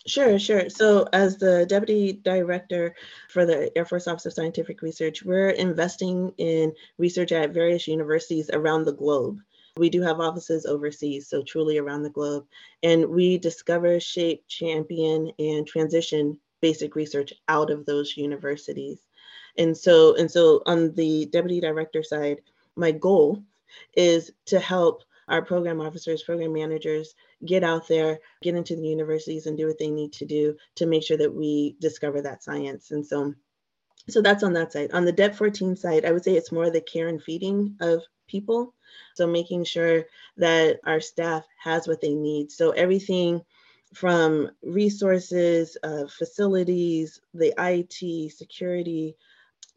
Sure, 0.07 0.38
sure. 0.38 0.71
So, 0.71 1.09
as 1.12 1.37
the 1.37 1.66
deputy 1.66 2.12
director 2.12 2.95
for 3.29 3.45
the 3.45 3.77
Air 3.77 3.85
Force 3.85 4.07
Office 4.07 4.27
of 4.27 4.33
Scientific 4.33 4.81
Research, 4.81 5.25
we're 5.25 5.51
investing 5.51 6.33
in 6.38 6.73
research 6.97 7.33
at 7.33 7.51
various 7.51 7.88
universities 7.88 8.49
around 8.53 8.85
the 8.85 8.92
globe. 8.92 9.40
We 9.77 9.90
do 9.90 10.03
have 10.03 10.21
offices 10.21 10.64
overseas, 10.64 11.29
so 11.29 11.42
truly 11.42 11.79
around 11.79 12.05
the 12.05 12.11
globe. 12.11 12.47
And 12.85 13.09
we 13.09 13.37
discover, 13.37 13.99
shape, 13.99 14.45
champion, 14.47 15.33
and 15.40 15.66
transition 15.66 16.38
basic 16.61 16.95
research 16.95 17.33
out 17.49 17.71
of 17.71 17.85
those 17.85 18.16
universities. 18.16 19.01
And 19.59 19.77
so, 19.77 20.14
and 20.14 20.31
so 20.31 20.62
on 20.66 20.95
the 20.95 21.27
deputy 21.27 21.61
director 21.61 22.03
side, 22.05 22.38
my 22.77 22.92
goal 22.92 23.42
is 23.97 24.31
to 24.47 24.61
help 24.61 25.03
our 25.29 25.43
program 25.43 25.81
officers, 25.81 26.23
program 26.23 26.53
managers 26.53 27.15
get 27.45 27.65
out 27.65 27.89
there, 27.89 28.19
get 28.43 28.55
into 28.55 28.77
the 28.77 28.87
universities 28.87 29.47
and 29.47 29.59
do 29.59 29.67
what 29.67 29.79
they 29.79 29.91
need 29.91 30.12
to 30.15 30.25
do 30.25 30.57
to 30.77 30.87
make 30.87 31.03
sure 31.03 31.17
that 31.17 31.35
we 31.35 31.77
discover 31.81 32.23
that 32.23 32.43
science. 32.43 32.91
And 32.91 33.05
so, 33.05 33.35
so 34.09 34.23
that's 34.23 34.45
on 34.45 34.53
that 34.55 34.73
side. 34.73 34.93
On 34.93 35.05
the 35.05 35.12
DET 35.12 35.37
14 35.37 35.77
side, 35.77 36.05
I 36.05 36.12
would 36.12 36.25
say 36.25 36.35
it's 36.35 36.53
more 36.53 36.71
the 36.71 36.81
care 36.81 37.09
and 37.09 37.23
feeding 37.23 37.77
of 37.81 38.03
people. 38.29 38.75
So 39.15 39.27
making 39.27 39.65
sure 39.65 40.05
that 40.37 40.81
our 40.85 41.01
staff 41.01 41.45
has 41.62 41.89
what 41.89 42.01
they 42.01 42.15
need. 42.15 42.53
So 42.53 42.71
everything 42.71 43.43
from 43.95 44.51
resources, 44.62 45.77
uh, 45.83 46.07
facilities, 46.07 47.21
the 47.35 47.55
IT, 47.59 48.33
security, 48.33 49.17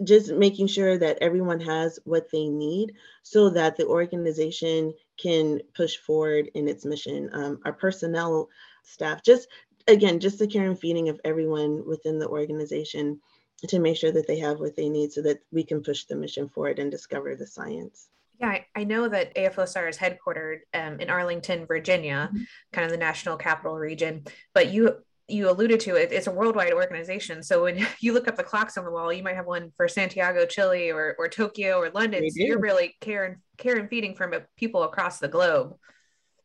just 0.03 0.31
making 0.31 0.67
sure 0.67 0.97
that 0.97 1.17
everyone 1.21 1.59
has 1.59 1.99
what 2.05 2.29
they 2.31 2.47
need 2.47 2.93
so 3.23 3.49
that 3.49 3.75
the 3.77 3.85
organization 3.85 4.93
can 5.21 5.61
push 5.75 5.97
forward 5.97 6.49
in 6.53 6.67
its 6.67 6.85
mission. 6.85 7.29
Um, 7.33 7.59
our 7.65 7.73
personnel 7.73 8.49
staff, 8.83 9.23
just 9.23 9.47
again, 9.87 10.19
just 10.19 10.39
the 10.39 10.47
care 10.47 10.65
and 10.65 10.79
feeding 10.79 11.09
of 11.09 11.19
everyone 11.25 11.83
within 11.85 12.19
the 12.19 12.27
organization 12.27 13.19
to 13.67 13.79
make 13.79 13.97
sure 13.97 14.11
that 14.11 14.27
they 14.27 14.39
have 14.39 14.59
what 14.59 14.75
they 14.75 14.87
need 14.87 15.11
so 15.11 15.21
that 15.21 15.39
we 15.51 15.63
can 15.63 15.83
push 15.83 16.05
the 16.05 16.15
mission 16.15 16.47
forward 16.47 16.79
and 16.79 16.91
discover 16.91 17.35
the 17.35 17.47
science. 17.47 18.07
Yeah, 18.39 18.59
I, 18.73 18.85
know 18.85 19.09
that 19.09 19.35
AFOSR 19.35 19.89
is 19.89 19.97
headquartered 19.97 20.59
um, 20.73 21.01
in 21.01 21.09
Arlington, 21.09 21.65
Virginia, 21.65 22.29
mm-hmm. 22.31 22.43
kind 22.71 22.85
of 22.85 22.91
the 22.91 22.97
national 22.97 23.35
capital 23.35 23.75
region. 23.77 24.23
But 24.53 24.71
you 24.71 24.95
you 25.27 25.49
alluded 25.49 25.79
to 25.81 25.95
it, 25.95 26.11
it's 26.11 26.27
a 26.27 26.31
worldwide 26.31 26.73
organization. 26.73 27.43
So 27.43 27.63
when 27.63 27.85
you 27.99 28.13
look 28.13 28.27
up 28.27 28.35
the 28.35 28.43
clocks 28.43 28.77
on 28.77 28.85
the 28.85 28.91
wall, 28.91 29.13
you 29.13 29.23
might 29.23 29.35
have 29.35 29.45
one 29.45 29.71
for 29.77 29.87
Santiago, 29.87 30.45
Chile, 30.45 30.89
or, 30.89 31.15
or 31.19 31.27
Tokyo 31.27 31.79
or 31.79 31.89
London. 31.91 32.29
So 32.31 32.43
you're 32.43 32.59
really 32.59 32.95
care 33.01 33.25
and 33.25 33.35
care 33.59 33.77
and 33.77 33.89
feeding 33.89 34.15
from 34.15 34.33
people 34.57 34.83
across 34.83 35.19
the 35.19 35.27
globe. 35.27 35.75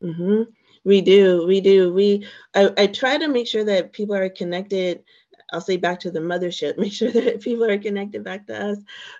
Mm-hmm. 0.03 0.43
We 0.83 1.01
do, 1.01 1.47
we 1.47 1.61
do. 1.61 1.91
We 1.91 2.27
I, 2.53 2.71
I 2.77 2.87
try 2.87 3.17
to 3.17 3.27
make 3.27 3.47
sure 3.47 3.63
that 3.63 3.93
people 3.93 4.15
are 4.15 4.29
connected. 4.29 5.03
I'll 5.51 5.61
say 5.61 5.77
back 5.77 5.99
to 6.01 6.11
the 6.11 6.19
mothership, 6.19 6.77
make 6.77 6.93
sure 6.93 7.11
that 7.11 7.41
people 7.41 7.65
are 7.65 7.79
connected 7.79 8.23
back 8.23 8.45
to 8.47 8.71
us. 8.71 8.77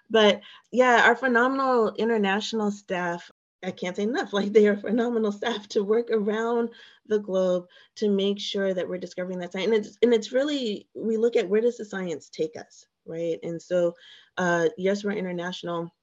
But 0.09 0.41
yeah, 0.71 1.01
our 1.05 1.15
phenomenal 1.15 1.93
international 1.97 2.71
staff 2.71 3.31
I 3.65 3.71
can't 3.71 3.95
say 3.95 4.03
enough. 4.03 4.31
Like 4.33 4.53
they 4.53 4.67
are 4.67 4.77
phenomenal 4.77 5.31
staff 5.31 5.67
to 5.69 5.83
work 5.83 6.09
around 6.11 6.69
the 7.07 7.19
globe 7.19 7.65
to 7.95 8.09
make 8.09 8.39
sure 8.39 8.73
that 8.73 8.87
we're 8.87 8.97
discovering 8.97 9.39
that 9.39 9.53
science. 9.53 9.67
And 9.67 9.75
it's, 9.75 9.97
and 10.01 10.13
it's 10.13 10.31
really, 10.31 10.87
we 10.93 11.17
look 11.17 11.35
at 11.35 11.47
where 11.47 11.61
does 11.61 11.77
the 11.77 11.85
science 11.85 12.29
take 12.29 12.55
us, 12.57 12.85
right? 13.05 13.39
And 13.43 13.61
so, 13.61 13.95
uh, 14.37 14.69
yes, 14.77 15.03
we're 15.03 15.11
international. 15.11 15.93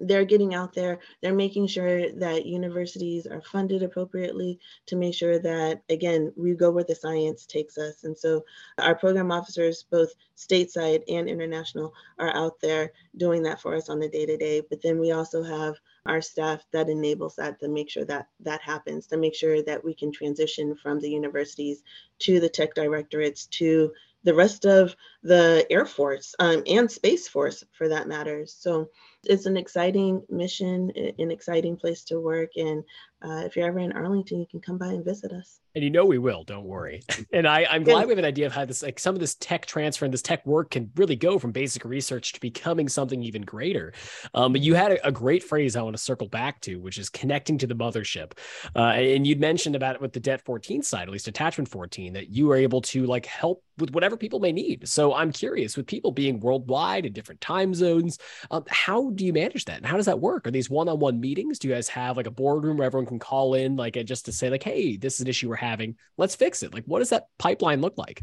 They're 0.00 0.24
getting 0.24 0.54
out 0.54 0.72
there. 0.72 0.98
They're 1.20 1.34
making 1.34 1.66
sure 1.68 2.10
that 2.12 2.46
universities 2.46 3.26
are 3.26 3.42
funded 3.42 3.82
appropriately 3.82 4.58
to 4.86 4.96
make 4.96 5.14
sure 5.14 5.38
that 5.38 5.82
again 5.88 6.32
we 6.36 6.54
go 6.54 6.70
where 6.70 6.84
the 6.84 6.94
science 6.94 7.46
takes 7.46 7.78
us. 7.78 8.04
And 8.04 8.16
so 8.16 8.44
our 8.78 8.94
program 8.94 9.30
officers 9.30 9.84
both 9.90 10.14
stateside 10.36 11.02
and 11.08 11.28
international 11.28 11.92
are 12.18 12.34
out 12.34 12.60
there 12.60 12.92
doing 13.16 13.42
that 13.42 13.60
for 13.60 13.74
us 13.74 13.88
on 13.88 14.00
the 14.00 14.08
day 14.08 14.24
to 14.24 14.36
day 14.36 14.62
but 14.68 14.80
then 14.82 14.98
we 14.98 15.12
also 15.12 15.42
have 15.42 15.74
our 16.06 16.20
staff 16.20 16.64
that 16.72 16.88
enables 16.88 17.36
that 17.36 17.60
to 17.60 17.68
make 17.68 17.90
sure 17.90 18.04
that 18.04 18.28
that 18.40 18.62
happens 18.62 19.06
to 19.06 19.16
make 19.16 19.34
sure 19.34 19.62
that 19.62 19.84
we 19.84 19.94
can 19.94 20.10
transition 20.10 20.74
from 20.76 20.98
the 21.00 21.10
universities 21.10 21.82
to 22.18 22.40
the 22.40 22.48
tech 22.48 22.74
directorates 22.74 23.46
to 23.46 23.92
the 24.24 24.34
rest 24.34 24.66
of 24.66 24.94
the 25.22 25.66
Air 25.70 25.86
Force 25.86 26.34
um, 26.38 26.62
and 26.66 26.90
Space 26.90 27.26
Force 27.26 27.64
for 27.72 27.88
that 27.88 28.06
matter. 28.06 28.44
So 28.46 28.90
it's 29.24 29.46
an 29.46 29.56
exciting 29.56 30.22
mission, 30.28 30.90
an 31.18 31.30
exciting 31.30 31.76
place 31.76 32.04
to 32.04 32.20
work. 32.20 32.50
And 32.56 32.84
uh, 33.22 33.42
if 33.44 33.56
you're 33.56 33.66
ever 33.66 33.78
in 33.78 33.92
Arlington, 33.92 34.40
you 34.40 34.46
can 34.46 34.60
come 34.60 34.78
by 34.78 34.86
and 34.86 35.04
visit 35.04 35.32
us. 35.32 35.60
And 35.74 35.84
you 35.84 35.90
know 35.90 36.04
we 36.04 36.18
will, 36.18 36.42
don't 36.44 36.64
worry. 36.64 37.02
And 37.32 37.46
I, 37.46 37.64
I'm 37.70 37.84
glad 37.84 38.06
we 38.06 38.12
have 38.12 38.18
an 38.18 38.24
idea 38.24 38.46
of 38.46 38.52
how 38.52 38.64
this, 38.64 38.82
like 38.82 38.98
some 38.98 39.14
of 39.14 39.20
this 39.20 39.36
tech 39.36 39.66
transfer 39.66 40.04
and 40.04 40.12
this 40.12 40.22
tech 40.22 40.44
work 40.44 40.70
can 40.70 40.90
really 40.96 41.14
go 41.14 41.38
from 41.38 41.52
basic 41.52 41.84
research 41.84 42.32
to 42.32 42.40
becoming 42.40 42.88
something 42.88 43.22
even 43.22 43.42
greater. 43.42 43.92
Um, 44.34 44.52
but 44.52 44.62
you 44.62 44.74
had 44.74 44.92
a, 44.92 45.06
a, 45.06 45.12
great 45.12 45.44
phrase 45.44 45.76
I 45.76 45.82
want 45.82 45.96
to 45.96 46.02
circle 46.02 46.28
back 46.28 46.60
to, 46.62 46.76
which 46.80 46.98
is 46.98 47.08
connecting 47.08 47.56
to 47.58 47.66
the 47.68 47.76
mothership. 47.76 48.32
Uh, 48.74 48.94
and 48.94 49.26
you'd 49.26 49.38
mentioned 49.38 49.76
about 49.76 49.94
it 49.94 50.00
with 50.00 50.12
the 50.12 50.18
DET 50.18 50.44
14 50.44 50.82
side, 50.82 51.02
at 51.02 51.10
least 51.10 51.28
attachment 51.28 51.68
14, 51.68 52.14
that 52.14 52.30
you 52.30 52.46
were 52.46 52.56
able 52.56 52.80
to 52.82 53.06
like 53.06 53.26
help 53.26 53.62
with 53.78 53.92
whatever 53.92 54.16
people 54.16 54.40
may 54.40 54.52
need. 54.52 54.88
So 54.88 55.14
I'm 55.14 55.32
curious, 55.32 55.76
with 55.76 55.86
people 55.86 56.12
being 56.12 56.40
worldwide 56.40 57.06
in 57.06 57.12
different 57.12 57.40
time 57.40 57.74
zones, 57.74 58.18
um, 58.50 58.64
how 58.68 59.10
do 59.10 59.24
you 59.24 59.32
manage 59.32 59.64
that? 59.66 59.78
And 59.78 59.86
how 59.86 59.96
does 59.96 60.06
that 60.06 60.20
work? 60.20 60.46
Are 60.46 60.50
these 60.50 60.70
one-on-one 60.70 61.20
meetings? 61.20 61.58
Do 61.58 61.68
you 61.68 61.74
guys 61.74 61.88
have 61.88 62.16
like 62.16 62.26
a 62.26 62.30
boardroom 62.30 62.76
where 62.76 62.86
everyone 62.86 63.06
can 63.10 63.18
call 63.18 63.54
in, 63.54 63.76
like 63.76 64.02
just 64.06 64.24
to 64.24 64.32
say, 64.32 64.48
like, 64.48 64.62
hey, 64.62 64.96
this 64.96 65.14
is 65.14 65.20
an 65.20 65.26
issue 65.26 65.50
we're 65.50 65.56
having. 65.56 65.96
Let's 66.16 66.34
fix 66.34 66.62
it. 66.62 66.72
Like, 66.72 66.84
what 66.86 67.00
does 67.00 67.10
that 67.10 67.26
pipeline 67.38 67.82
look 67.82 67.98
like? 67.98 68.22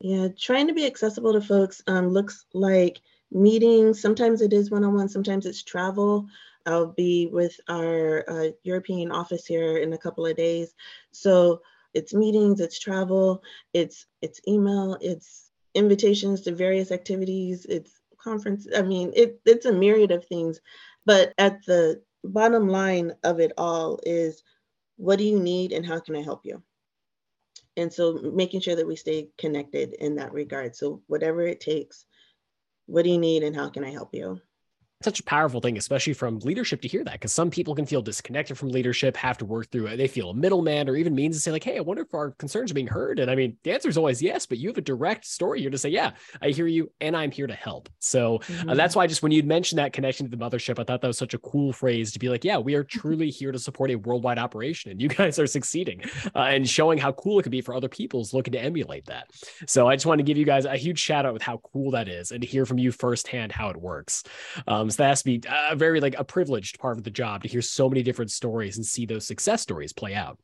Yeah, 0.00 0.28
trying 0.38 0.66
to 0.66 0.74
be 0.74 0.86
accessible 0.86 1.32
to 1.32 1.40
folks 1.40 1.82
um, 1.86 2.08
looks 2.08 2.46
like 2.52 3.00
meetings. 3.30 4.00
Sometimes 4.00 4.42
it 4.42 4.52
is 4.52 4.70
one 4.70 4.84
on 4.84 4.94
one, 4.94 5.08
sometimes 5.08 5.46
it's 5.46 5.62
travel. 5.62 6.26
I'll 6.66 6.86
be 6.86 7.28
with 7.32 7.58
our 7.68 8.24
uh, 8.28 8.48
European 8.64 9.12
office 9.12 9.46
here 9.46 9.78
in 9.78 9.92
a 9.92 9.98
couple 9.98 10.26
of 10.26 10.36
days. 10.36 10.74
So 11.12 11.62
it's 11.94 12.12
meetings, 12.12 12.60
it's 12.60 12.78
travel, 12.78 13.42
it's 13.72 14.06
it's 14.20 14.40
email, 14.48 14.98
it's 15.00 15.50
invitations 15.74 16.42
to 16.42 16.54
various 16.54 16.90
activities, 16.90 17.64
it's 17.66 18.00
conference. 18.18 18.66
I 18.76 18.82
mean, 18.82 19.12
it, 19.14 19.40
it's 19.46 19.66
a 19.66 19.72
myriad 19.72 20.10
of 20.10 20.26
things. 20.26 20.60
But 21.04 21.32
at 21.38 21.64
the 21.66 22.02
bottom 22.26 22.68
line 22.68 23.12
of 23.24 23.40
it 23.40 23.52
all 23.56 24.00
is 24.04 24.42
what 24.96 25.18
do 25.18 25.24
you 25.24 25.38
need 25.38 25.72
and 25.72 25.84
how 25.84 26.00
can 26.00 26.16
I 26.16 26.22
help 26.22 26.44
you? 26.44 26.62
And 27.76 27.92
so 27.92 28.14
making 28.34 28.60
sure 28.60 28.76
that 28.76 28.86
we 28.86 28.96
stay 28.96 29.28
connected 29.38 29.94
in 29.94 30.16
that 30.16 30.32
regard. 30.32 30.74
So 30.74 31.02
whatever 31.06 31.42
it 31.42 31.60
takes, 31.60 32.06
what 32.86 33.02
do 33.02 33.10
you 33.10 33.18
need 33.18 33.42
and 33.42 33.54
how 33.54 33.68
can 33.68 33.84
I 33.84 33.90
help 33.90 34.14
you? 34.14 34.40
Such 35.02 35.20
a 35.20 35.24
powerful 35.24 35.60
thing, 35.60 35.76
especially 35.76 36.14
from 36.14 36.38
leadership 36.38 36.80
to 36.80 36.88
hear 36.88 37.04
that, 37.04 37.14
because 37.14 37.32
some 37.32 37.50
people 37.50 37.74
can 37.74 37.84
feel 37.84 38.00
disconnected 38.00 38.56
from 38.56 38.70
leadership, 38.70 39.16
have 39.16 39.36
to 39.38 39.44
work 39.44 39.70
through 39.70 39.86
it. 39.86 39.96
They 39.98 40.08
feel 40.08 40.30
a 40.30 40.34
middleman 40.34 40.88
or 40.88 40.96
even 40.96 41.14
means 41.14 41.36
to 41.36 41.40
say, 41.40 41.50
like, 41.50 41.64
hey, 41.64 41.76
I 41.76 41.80
wonder 41.80 42.02
if 42.02 42.14
our 42.14 42.30
concerns 42.32 42.70
are 42.70 42.74
being 42.74 42.86
heard. 42.86 43.18
And 43.18 43.30
I 43.30 43.34
mean, 43.34 43.58
the 43.62 43.72
answer 43.72 43.88
is 43.88 43.98
always 43.98 44.22
yes, 44.22 44.46
but 44.46 44.58
you 44.58 44.68
have 44.68 44.78
a 44.78 44.82
direct 44.82 45.26
story 45.26 45.60
here 45.60 45.70
to 45.70 45.76
say, 45.76 45.90
yeah, 45.90 46.12
I 46.40 46.48
hear 46.48 46.66
you 46.66 46.90
and 47.00 47.14
I'm 47.14 47.30
here 47.30 47.46
to 47.46 47.54
help. 47.54 47.90
So 47.98 48.36
uh, 48.36 48.38
mm-hmm. 48.38 48.70
uh, 48.70 48.74
that's 48.74 48.96
why 48.96 49.06
just 49.06 49.22
when 49.22 49.32
you'd 49.32 49.46
mentioned 49.46 49.78
that 49.78 49.92
connection 49.92 50.28
to 50.28 50.34
the 50.34 50.42
mothership, 50.42 50.78
I 50.78 50.84
thought 50.84 51.02
that 51.02 51.06
was 51.06 51.18
such 51.18 51.34
a 51.34 51.38
cool 51.38 51.72
phrase 51.72 52.12
to 52.12 52.18
be 52.18 52.30
like, 52.30 52.44
yeah, 52.44 52.56
we 52.56 52.74
are 52.74 52.84
truly 52.96 53.28
here 53.30 53.52
to 53.52 53.58
support 53.58 53.90
a 53.90 53.96
worldwide 53.96 54.38
operation 54.38 54.90
and 54.90 55.00
you 55.00 55.08
guys 55.16 55.38
are 55.38 55.46
succeeding 55.46 56.02
uh, 56.34 56.40
and 56.40 56.68
showing 56.68 56.96
how 56.96 57.12
cool 57.12 57.38
it 57.38 57.42
could 57.42 57.52
be 57.52 57.60
for 57.60 57.74
other 57.74 57.88
people's 57.88 58.32
looking 58.32 58.52
to 58.52 58.60
emulate 58.60 59.04
that. 59.06 59.30
So 59.66 59.88
I 59.88 59.96
just 59.96 60.06
want 60.06 60.20
to 60.20 60.24
give 60.24 60.38
you 60.38 60.46
guys 60.46 60.64
a 60.64 60.76
huge 60.76 60.98
shout 60.98 61.26
out 61.26 61.34
with 61.34 61.42
how 61.42 61.58
cool 61.58 61.90
that 61.90 62.08
is 62.08 62.30
and 62.30 62.40
to 62.40 62.46
hear 62.46 62.64
from 62.64 62.78
you 62.78 62.92
firsthand 62.92 63.52
how 63.52 63.68
it 63.68 63.76
works. 63.76 64.24
Um, 64.66 64.85
so 64.92 65.02
that 65.02 65.08
has 65.08 65.22
to 65.22 65.38
be 65.38 65.48
uh, 65.48 65.68
a 65.70 65.76
very 65.76 66.00
like 66.00 66.18
a 66.18 66.24
privileged 66.24 66.78
part 66.78 66.98
of 66.98 67.04
the 67.04 67.10
job 67.10 67.42
to 67.42 67.48
hear 67.48 67.62
so 67.62 67.88
many 67.88 68.02
different 68.02 68.30
stories 68.30 68.76
and 68.76 68.86
see 68.86 69.06
those 69.06 69.26
success 69.26 69.62
stories 69.62 69.92
play 69.92 70.14
out. 70.14 70.38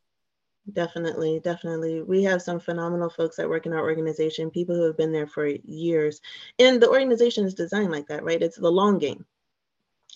Definitely, 0.73 1.41
definitely. 1.43 2.03
We 2.03 2.23
have 2.23 2.41
some 2.41 2.61
phenomenal 2.61 3.11
folks 3.11 3.37
that 3.37 3.49
work 3.49 3.67
in 3.67 3.73
our 3.73 3.81
organization, 3.81 4.51
people 4.51 4.77
who 4.77 4.87
have 4.87 4.97
been 4.97 5.13
there 5.13 5.27
for 5.27 5.47
years. 5.47 6.21
And 6.59 6.81
the 6.81 6.89
organization 6.89 7.45
is 7.45 7.55
designed 7.55 7.91
like 7.91 8.07
that, 8.07 8.23
right? 8.23 8.41
It's 8.41 8.59
the 8.59 8.71
long 8.71 8.99
game. 8.99 9.27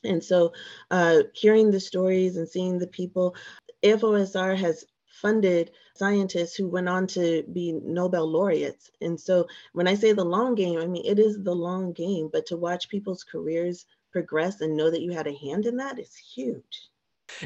And 0.04 0.22
so 0.22 0.52
uh, 0.90 1.22
hearing 1.34 1.70
the 1.70 1.80
stories 1.80 2.36
and 2.36 2.48
seeing 2.48 2.78
the 2.78 2.86
people, 2.86 3.34
AFOSR 3.82 4.56
has 4.56 4.84
funded 5.08 5.72
scientists 5.94 6.54
who 6.54 6.68
went 6.68 6.88
on 6.88 7.06
to 7.08 7.42
be 7.52 7.72
Nobel 7.72 8.26
laureates. 8.26 8.90
And 9.00 9.18
so 9.18 9.46
when 9.72 9.88
I 9.88 9.94
say 9.94 10.12
the 10.12 10.24
long 10.24 10.54
game, 10.54 10.78
I 10.78 10.86
mean, 10.86 11.04
it 11.06 11.18
is 11.18 11.42
the 11.42 11.54
long 11.54 11.92
game, 11.92 12.28
but 12.32 12.46
to 12.46 12.56
watch 12.56 12.88
people's 12.88 13.24
careers 13.24 13.86
progress 14.16 14.62
and 14.62 14.74
know 14.74 14.90
that 14.90 15.02
you 15.02 15.12
had 15.12 15.26
a 15.26 15.36
hand 15.36 15.66
in 15.66 15.76
that 15.76 15.98
is 15.98 16.16
huge. 16.16 16.88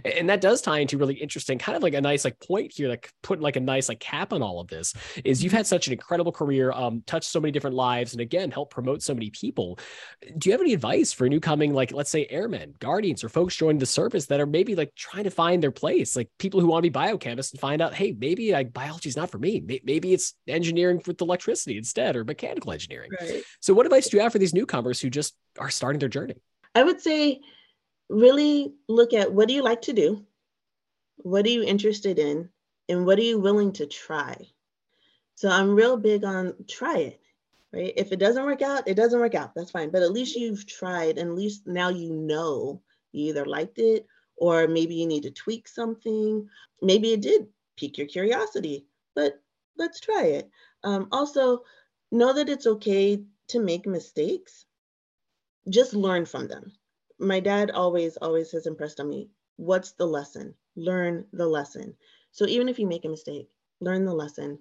And 0.04 0.28
that 0.28 0.40
does 0.40 0.61
tie 0.61 0.78
into 0.78 0.98
really 0.98 1.14
interesting 1.14 1.59
kind 1.59 1.74
of 1.74 1.83
like 1.83 1.94
a 1.94 2.00
nice 2.00 2.24
like 2.24 2.38
point 2.40 2.72
here 2.74 2.88
like 2.88 3.11
putting 3.22 3.42
like 3.42 3.56
a 3.56 3.61
nice 3.61 3.88
like 3.88 3.98
cap 3.98 4.33
on 4.33 4.42
all 4.42 4.61
of 4.61 4.68
this 4.68 4.94
is 5.24 5.42
you've 5.42 5.54
had 5.54 5.66
such 5.66 5.87
an 5.87 5.94
incredible 5.94 6.33
career 6.33 6.70
um 6.72 7.02
touched 7.06 7.30
so 7.30 7.40
many 7.40 7.50
different 7.50 7.76
lives 7.76 8.12
and 8.12 8.20
again 8.20 8.50
help 8.50 8.70
promote 8.70 9.02
so 9.02 9.14
many 9.14 9.30
people. 9.30 9.78
Do 10.37 10.48
you 10.48 10.52
have 10.52 10.61
any 10.61 10.74
advice 10.74 11.12
for 11.12 11.28
new 11.28 11.40
coming 11.40 11.72
like 11.72 11.92
let's 11.92 12.11
say 12.11 12.26
airmen 12.28 12.74
guardians 12.78 13.24
or 13.24 13.28
folks 13.28 13.56
joining 13.56 13.78
the 13.78 13.87
service 13.87 14.26
that 14.26 14.40
are 14.40 14.46
maybe 14.46 14.74
like 14.74 14.94
trying 14.94 15.24
to 15.24 15.30
find 15.30 15.62
their 15.62 15.70
place? 15.70 16.14
Like 16.14 16.28
people 16.38 16.61
who 16.61 16.66
want 16.66 16.85
to 16.85 16.90
be 16.90 16.98
biochemists 16.98 17.52
and 17.52 17.61
find 17.61 17.80
out 17.80 17.94
hey 17.94 18.12
maybe 18.12 18.52
like 18.52 18.72
biology 18.72 19.09
is 19.09 19.16
not 19.16 19.30
for 19.30 19.38
me. 19.38 19.62
Maybe 19.83 20.12
it's 20.12 20.35
engineering 20.46 21.02
with 21.06 21.20
electricity 21.20 21.78
instead 21.78 22.16
or 22.16 22.24
mechanical 22.24 22.72
engineering. 22.72 23.11
Right. 23.18 23.42
so 23.61 23.72
what 23.74 23.87
advice 23.87 24.09
do 24.09 24.16
you 24.18 24.22
have 24.22 24.33
for 24.33 24.38
these 24.38 24.54
newcomers 24.54 25.00
who 25.00 25.09
just 25.09 25.35
are 25.59 25.70
starting 25.70 25.98
their 25.98 26.09
journey 26.09 26.35
i 26.74 26.83
would 26.83 27.00
say 27.00 27.40
really 28.11 28.74
look 28.88 29.14
at 29.14 29.33
what 29.33 29.48
do 29.48 29.54
you 29.54 29.62
like 29.62 29.83
to 29.83 29.92
do? 29.92 30.26
What 31.18 31.46
are 31.46 31.50
you 31.50 31.62
interested 31.62 32.18
in? 32.18 32.50
And 32.88 33.06
what 33.06 33.18
are 33.18 33.22
you 33.22 33.38
willing 33.38 33.72
to 33.74 33.87
try? 33.87 34.37
So 35.37 35.48
I'm 35.48 35.74
real 35.74 35.96
big 35.96 36.24
on 36.24 36.54
try 36.68 36.98
it, 36.98 37.20
right? 37.72 37.92
If 37.96 38.12
it 38.12 38.18
doesn't 38.18 38.44
work 38.44 38.62
out, 38.62 38.88
it 38.88 38.94
doesn't 38.94 39.20
work 39.20 39.37
out. 39.37 39.54
That's 39.54 39.70
fine. 39.70 39.90
But 39.90 40.02
at 40.02 40.12
least 40.12 40.37
you've 40.37 40.66
tried, 40.66 41.18
and 41.18 41.30
at 41.30 41.37
least 41.37 41.66
now 41.66 41.88
you 41.88 42.12
know 42.12 42.83
you 43.12 43.28
either 43.28 43.44
liked 43.44 43.78
it 43.78 44.06
or 44.37 44.66
maybe 44.66 44.94
you 44.96 45.06
need 45.06 45.22
to 45.22 45.30
tweak 45.30 45.68
something. 45.68 46.48
Maybe 46.83 47.12
it 47.12 47.22
did 47.22 47.46
pique 47.76 47.96
your 47.96 48.09
curiosity, 48.09 48.87
but 49.14 49.40
let's 49.78 50.00
try 50.00 50.24
it. 50.24 50.50
Um, 50.83 51.09
also, 51.12 51.62
know 52.11 52.33
that 52.33 52.48
it's 52.48 52.66
okay 52.66 53.22
to 53.48 53.61
make 53.61 53.87
mistakes. 53.87 54.66
Just 55.68 55.94
learn 55.94 56.25
from 56.25 56.49
them 56.49 56.73
my 57.20 57.38
dad 57.38 57.70
always, 57.70 58.16
always 58.16 58.51
has 58.53 58.66
impressed 58.66 58.99
on 58.99 59.09
me 59.09 59.29
what's 59.57 59.92
the 59.92 60.07
lesson? 60.07 60.55
Learn 60.75 61.27
the 61.33 61.46
lesson. 61.46 61.94
So 62.33 62.46
even 62.46 62.68
if 62.68 62.79
you 62.79 62.87
make 62.87 63.05
a 63.05 63.09
mistake, 63.09 63.51
learn 63.81 64.07
the 64.07 64.14
lesson 64.14 64.59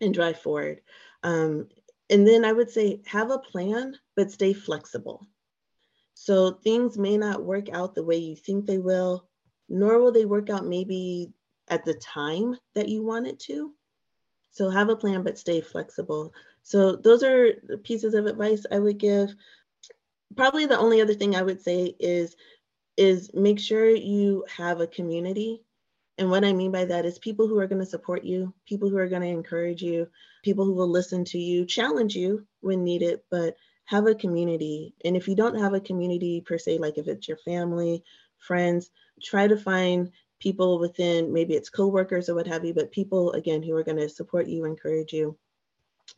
and 0.00 0.14
drive 0.14 0.38
forward. 0.38 0.82
Um, 1.24 1.68
and 2.08 2.26
then 2.26 2.44
I 2.44 2.52
would 2.52 2.70
say 2.70 3.02
have 3.06 3.30
a 3.30 3.38
plan, 3.38 3.96
but 4.14 4.30
stay 4.30 4.52
flexible. 4.52 5.26
So 6.14 6.52
things 6.52 6.96
may 6.96 7.16
not 7.16 7.42
work 7.42 7.68
out 7.70 7.94
the 7.94 8.04
way 8.04 8.16
you 8.18 8.36
think 8.36 8.66
they 8.66 8.78
will, 8.78 9.26
nor 9.68 9.98
will 9.98 10.12
they 10.12 10.26
work 10.26 10.48
out 10.48 10.64
maybe 10.64 11.32
at 11.68 11.84
the 11.84 11.94
time 11.94 12.56
that 12.74 12.88
you 12.88 13.02
want 13.02 13.26
it 13.26 13.40
to. 13.40 13.72
So 14.52 14.70
have 14.70 14.90
a 14.90 14.96
plan, 14.96 15.22
but 15.24 15.38
stay 15.38 15.60
flexible. 15.60 16.32
So 16.62 16.94
those 16.96 17.22
are 17.24 17.52
the 17.66 17.78
pieces 17.78 18.14
of 18.14 18.26
advice 18.26 18.64
I 18.70 18.78
would 18.78 18.98
give 18.98 19.34
probably 20.36 20.66
the 20.66 20.78
only 20.78 21.00
other 21.00 21.14
thing 21.14 21.34
I 21.34 21.42
would 21.42 21.62
say 21.62 21.94
is 21.98 22.36
is 22.96 23.30
make 23.32 23.58
sure 23.58 23.88
you 23.88 24.44
have 24.54 24.80
a 24.80 24.86
community. 24.86 25.62
And 26.18 26.30
what 26.30 26.44
I 26.44 26.52
mean 26.52 26.70
by 26.70 26.84
that 26.84 27.06
is 27.06 27.18
people 27.18 27.48
who 27.48 27.58
are 27.58 27.66
going 27.66 27.80
to 27.80 27.86
support 27.86 28.24
you, 28.24 28.52
people 28.66 28.90
who 28.90 28.98
are 28.98 29.08
going 29.08 29.22
to 29.22 29.28
encourage 29.28 29.80
you, 29.80 30.06
people 30.44 30.66
who 30.66 30.74
will 30.74 30.90
listen 30.90 31.24
to 31.26 31.38
you, 31.38 31.64
challenge 31.64 32.14
you 32.14 32.46
when 32.60 32.84
needed, 32.84 33.20
but 33.30 33.56
have 33.86 34.06
a 34.06 34.14
community. 34.14 34.94
And 35.04 35.16
if 35.16 35.26
you 35.26 35.34
don't 35.34 35.58
have 35.58 35.72
a 35.72 35.80
community 35.80 36.42
per 36.42 36.58
se, 36.58 36.78
like 36.78 36.98
if 36.98 37.08
it's 37.08 37.26
your 37.26 37.38
family, 37.38 38.04
friends, 38.38 38.90
try 39.22 39.48
to 39.48 39.56
find 39.56 40.10
people 40.40 40.78
within 40.78 41.32
maybe 41.32 41.54
it's 41.54 41.70
coworkers 41.70 42.28
or 42.28 42.34
what 42.34 42.46
have 42.46 42.64
you, 42.64 42.74
but 42.74 42.92
people 42.92 43.32
again 43.32 43.62
who 43.62 43.74
are 43.76 43.84
going 43.84 43.98
to 43.98 44.08
support 44.08 44.46
you, 44.46 44.64
encourage 44.64 45.12
you, 45.12 45.36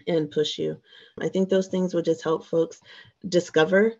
and 0.06 0.30
push 0.30 0.58
you. 0.58 0.80
I 1.20 1.28
think 1.28 1.48
those 1.48 1.68
things 1.68 1.94
will 1.94 2.02
just 2.02 2.22
help 2.22 2.44
folks 2.44 2.80
discover, 3.28 3.94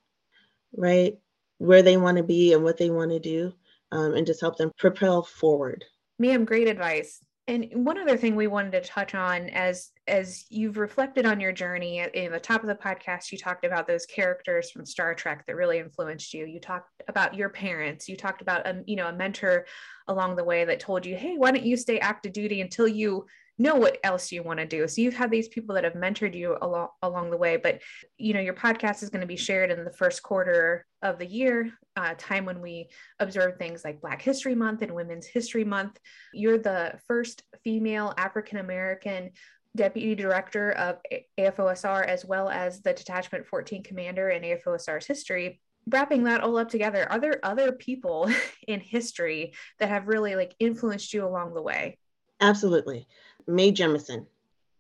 right, 0.76 1.18
where 1.58 1.82
they 1.82 1.96
want 1.96 2.16
to 2.16 2.22
be 2.22 2.52
and 2.52 2.64
what 2.64 2.76
they 2.76 2.90
want 2.90 3.10
to 3.10 3.20
do, 3.20 3.52
um, 3.90 4.14
and 4.14 4.26
just 4.26 4.40
help 4.40 4.56
them 4.56 4.72
propel 4.78 5.22
forward. 5.22 5.84
Ma'am, 6.18 6.44
great 6.44 6.68
advice. 6.68 7.20
And 7.48 7.68
one 7.72 7.98
other 7.98 8.16
thing 8.16 8.36
we 8.36 8.46
wanted 8.46 8.70
to 8.70 8.88
touch 8.88 9.16
on 9.16 9.48
as 9.50 9.90
as 10.06 10.44
you've 10.48 10.78
reflected 10.78 11.26
on 11.26 11.40
your 11.40 11.50
journey 11.50 11.98
in 12.14 12.30
the 12.30 12.38
top 12.38 12.62
of 12.62 12.68
the 12.68 12.74
podcast, 12.74 13.32
you 13.32 13.38
talked 13.38 13.64
about 13.64 13.88
those 13.88 14.06
characters 14.06 14.70
from 14.70 14.86
Star 14.86 15.12
Trek 15.14 15.44
that 15.46 15.56
really 15.56 15.78
influenced 15.78 16.32
you. 16.34 16.46
You 16.46 16.60
talked 16.60 17.02
about 17.08 17.34
your 17.34 17.48
parents. 17.48 18.08
You 18.08 18.16
talked 18.16 18.42
about 18.42 18.64
a 18.66 18.70
um, 18.70 18.84
you 18.86 18.94
know 18.94 19.08
a 19.08 19.12
mentor 19.12 19.66
along 20.06 20.36
the 20.36 20.44
way 20.44 20.64
that 20.64 20.78
told 20.78 21.04
you, 21.04 21.16
hey, 21.16 21.34
why 21.36 21.50
don't 21.50 21.64
you 21.66 21.76
stay 21.76 21.98
active 21.98 22.32
duty 22.32 22.60
until 22.60 22.86
you 22.86 23.26
know 23.58 23.76
what 23.76 23.98
else 24.02 24.32
you 24.32 24.42
want 24.42 24.58
to 24.58 24.66
do. 24.66 24.86
So 24.88 25.00
you've 25.00 25.14
had 25.14 25.30
these 25.30 25.48
people 25.48 25.74
that 25.74 25.84
have 25.84 25.92
mentored 25.92 26.34
you 26.34 26.56
along 26.60 26.88
along 27.02 27.30
the 27.30 27.36
way, 27.36 27.56
but 27.56 27.80
you 28.16 28.34
know 28.34 28.40
your 28.40 28.54
podcast 28.54 29.02
is 29.02 29.10
going 29.10 29.20
to 29.20 29.26
be 29.26 29.36
shared 29.36 29.70
in 29.70 29.84
the 29.84 29.92
first 29.92 30.22
quarter 30.22 30.86
of 31.02 31.18
the 31.18 31.26
year, 31.26 31.70
uh, 31.96 32.14
time 32.16 32.44
when 32.44 32.60
we 32.60 32.88
observe 33.18 33.56
things 33.56 33.84
like 33.84 34.00
Black 34.00 34.22
History 34.22 34.54
Month 34.54 34.82
and 34.82 34.94
Women's 34.94 35.26
History 35.26 35.64
Month. 35.64 35.98
You're 36.32 36.58
the 36.58 36.98
first 37.06 37.42
female 37.62 38.14
African 38.16 38.58
American 38.58 39.30
deputy 39.74 40.14
director 40.14 40.72
of 40.72 40.98
AFOSR 41.38 42.06
as 42.06 42.24
well 42.24 42.48
as 42.48 42.82
the 42.82 42.92
Detachment 42.92 43.46
14 43.46 43.82
commander 43.82 44.28
in 44.28 44.42
AFOSR's 44.42 45.06
history 45.06 45.60
wrapping 45.88 46.24
that 46.24 46.40
all 46.40 46.56
up 46.58 46.68
together 46.68 47.10
are 47.10 47.18
there 47.18 47.40
other 47.42 47.72
people 47.72 48.30
in 48.68 48.80
history 48.80 49.54
that 49.78 49.88
have 49.88 50.08
really 50.08 50.36
like 50.36 50.54
influenced 50.58 51.12
you 51.12 51.26
along 51.26 51.54
the 51.54 51.62
way 51.62 51.98
absolutely 52.40 53.06
Mae 53.46 53.72
Jemison 53.72 54.26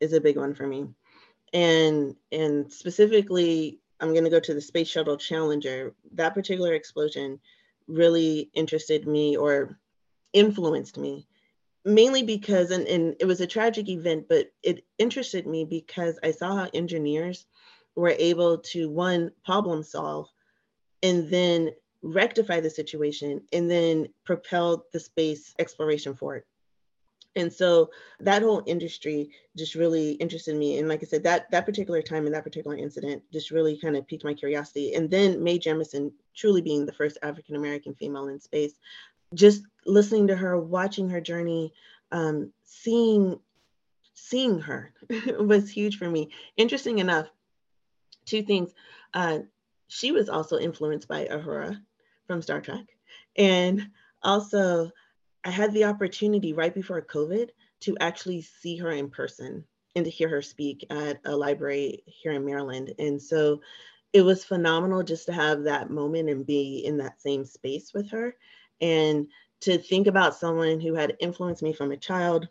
is 0.00 0.12
a 0.12 0.20
big 0.20 0.36
one 0.36 0.54
for 0.54 0.66
me. 0.66 0.88
And 1.52 2.16
and 2.30 2.72
specifically, 2.72 3.80
I'm 4.00 4.12
going 4.12 4.24
to 4.24 4.30
go 4.30 4.40
to 4.40 4.54
the 4.54 4.60
Space 4.60 4.88
Shuttle 4.88 5.16
Challenger. 5.16 5.94
That 6.12 6.34
particular 6.34 6.74
explosion 6.74 7.40
really 7.86 8.50
interested 8.54 9.06
me 9.06 9.36
or 9.36 9.78
influenced 10.32 10.96
me 10.96 11.26
mainly 11.84 12.22
because 12.22 12.70
and, 12.70 12.86
and 12.86 13.16
it 13.20 13.24
was 13.24 13.40
a 13.40 13.46
tragic 13.46 13.88
event 13.88 14.26
but 14.28 14.52
it 14.62 14.84
interested 14.98 15.46
me 15.46 15.64
because 15.64 16.18
i 16.22 16.30
saw 16.30 16.54
how 16.54 16.70
engineers 16.72 17.46
were 17.96 18.14
able 18.18 18.58
to 18.58 18.88
one 18.88 19.30
problem 19.44 19.82
solve 19.82 20.28
and 21.02 21.28
then 21.28 21.70
rectify 22.02 22.60
the 22.60 22.70
situation 22.70 23.42
and 23.52 23.70
then 23.70 24.08
propel 24.24 24.86
the 24.92 25.00
space 25.00 25.54
exploration 25.58 26.14
forward 26.14 26.44
and 27.34 27.52
so 27.52 27.90
that 28.20 28.42
whole 28.42 28.62
industry 28.66 29.30
just 29.56 29.74
really 29.74 30.12
interested 30.12 30.56
me. 30.56 30.78
And 30.78 30.88
like 30.88 31.02
i 31.02 31.06
said 31.06 31.24
that 31.24 31.50
that 31.50 31.66
particular 31.66 32.02
time 32.02 32.26
and 32.26 32.34
that 32.34 32.44
particular 32.44 32.76
incident 32.76 33.22
just 33.32 33.50
really 33.50 33.76
kind 33.78 33.96
of 33.96 34.06
piqued 34.06 34.24
my 34.24 34.34
curiosity. 34.34 34.94
And 34.94 35.10
then 35.10 35.42
mae 35.42 35.58
jemison 35.58 36.12
truly 36.34 36.62
being 36.62 36.86
the 36.86 36.92
first 36.92 37.18
african 37.22 37.56
american 37.56 37.94
female 37.94 38.28
in 38.28 38.40
space 38.40 38.74
just 39.34 39.62
listening 39.86 40.26
to 40.26 40.36
her 40.36 40.58
watching 40.58 41.08
her 41.08 41.20
journey 41.20 41.72
um, 42.10 42.52
seeing 42.64 43.38
seeing 44.14 44.60
her 44.60 44.92
was 45.38 45.70
huge 45.70 45.96
for 45.96 46.08
me. 46.08 46.30
Interesting 46.56 46.98
enough 46.98 47.28
two 48.24 48.42
things 48.42 48.72
uh, 49.14 49.40
she 49.88 50.12
was 50.12 50.28
also 50.28 50.58
influenced 50.58 51.08
by 51.08 51.26
uhura 51.26 51.80
from 52.26 52.42
star 52.42 52.60
trek 52.60 52.84
and 53.36 53.88
also 54.22 54.90
I 55.44 55.50
had 55.50 55.72
the 55.72 55.84
opportunity 55.84 56.52
right 56.52 56.74
before 56.74 57.02
COVID 57.02 57.50
to 57.80 57.96
actually 57.98 58.42
see 58.42 58.76
her 58.76 58.90
in 58.90 59.10
person 59.10 59.64
and 59.96 60.04
to 60.04 60.10
hear 60.10 60.28
her 60.28 60.42
speak 60.42 60.86
at 60.90 61.20
a 61.24 61.36
library 61.36 62.02
here 62.06 62.32
in 62.32 62.44
Maryland. 62.44 62.94
And 62.98 63.20
so 63.20 63.60
it 64.12 64.22
was 64.22 64.44
phenomenal 64.44 65.02
just 65.02 65.26
to 65.26 65.32
have 65.32 65.64
that 65.64 65.90
moment 65.90 66.30
and 66.30 66.46
be 66.46 66.84
in 66.84 66.98
that 66.98 67.20
same 67.20 67.44
space 67.44 67.92
with 67.92 68.10
her 68.10 68.36
and 68.80 69.26
to 69.62 69.78
think 69.78 70.06
about 70.06 70.36
someone 70.36 70.80
who 70.80 70.94
had 70.94 71.16
influenced 71.20 71.62
me 71.62 71.72
from 71.72 71.92
a 71.92 71.96
child, 71.96 72.48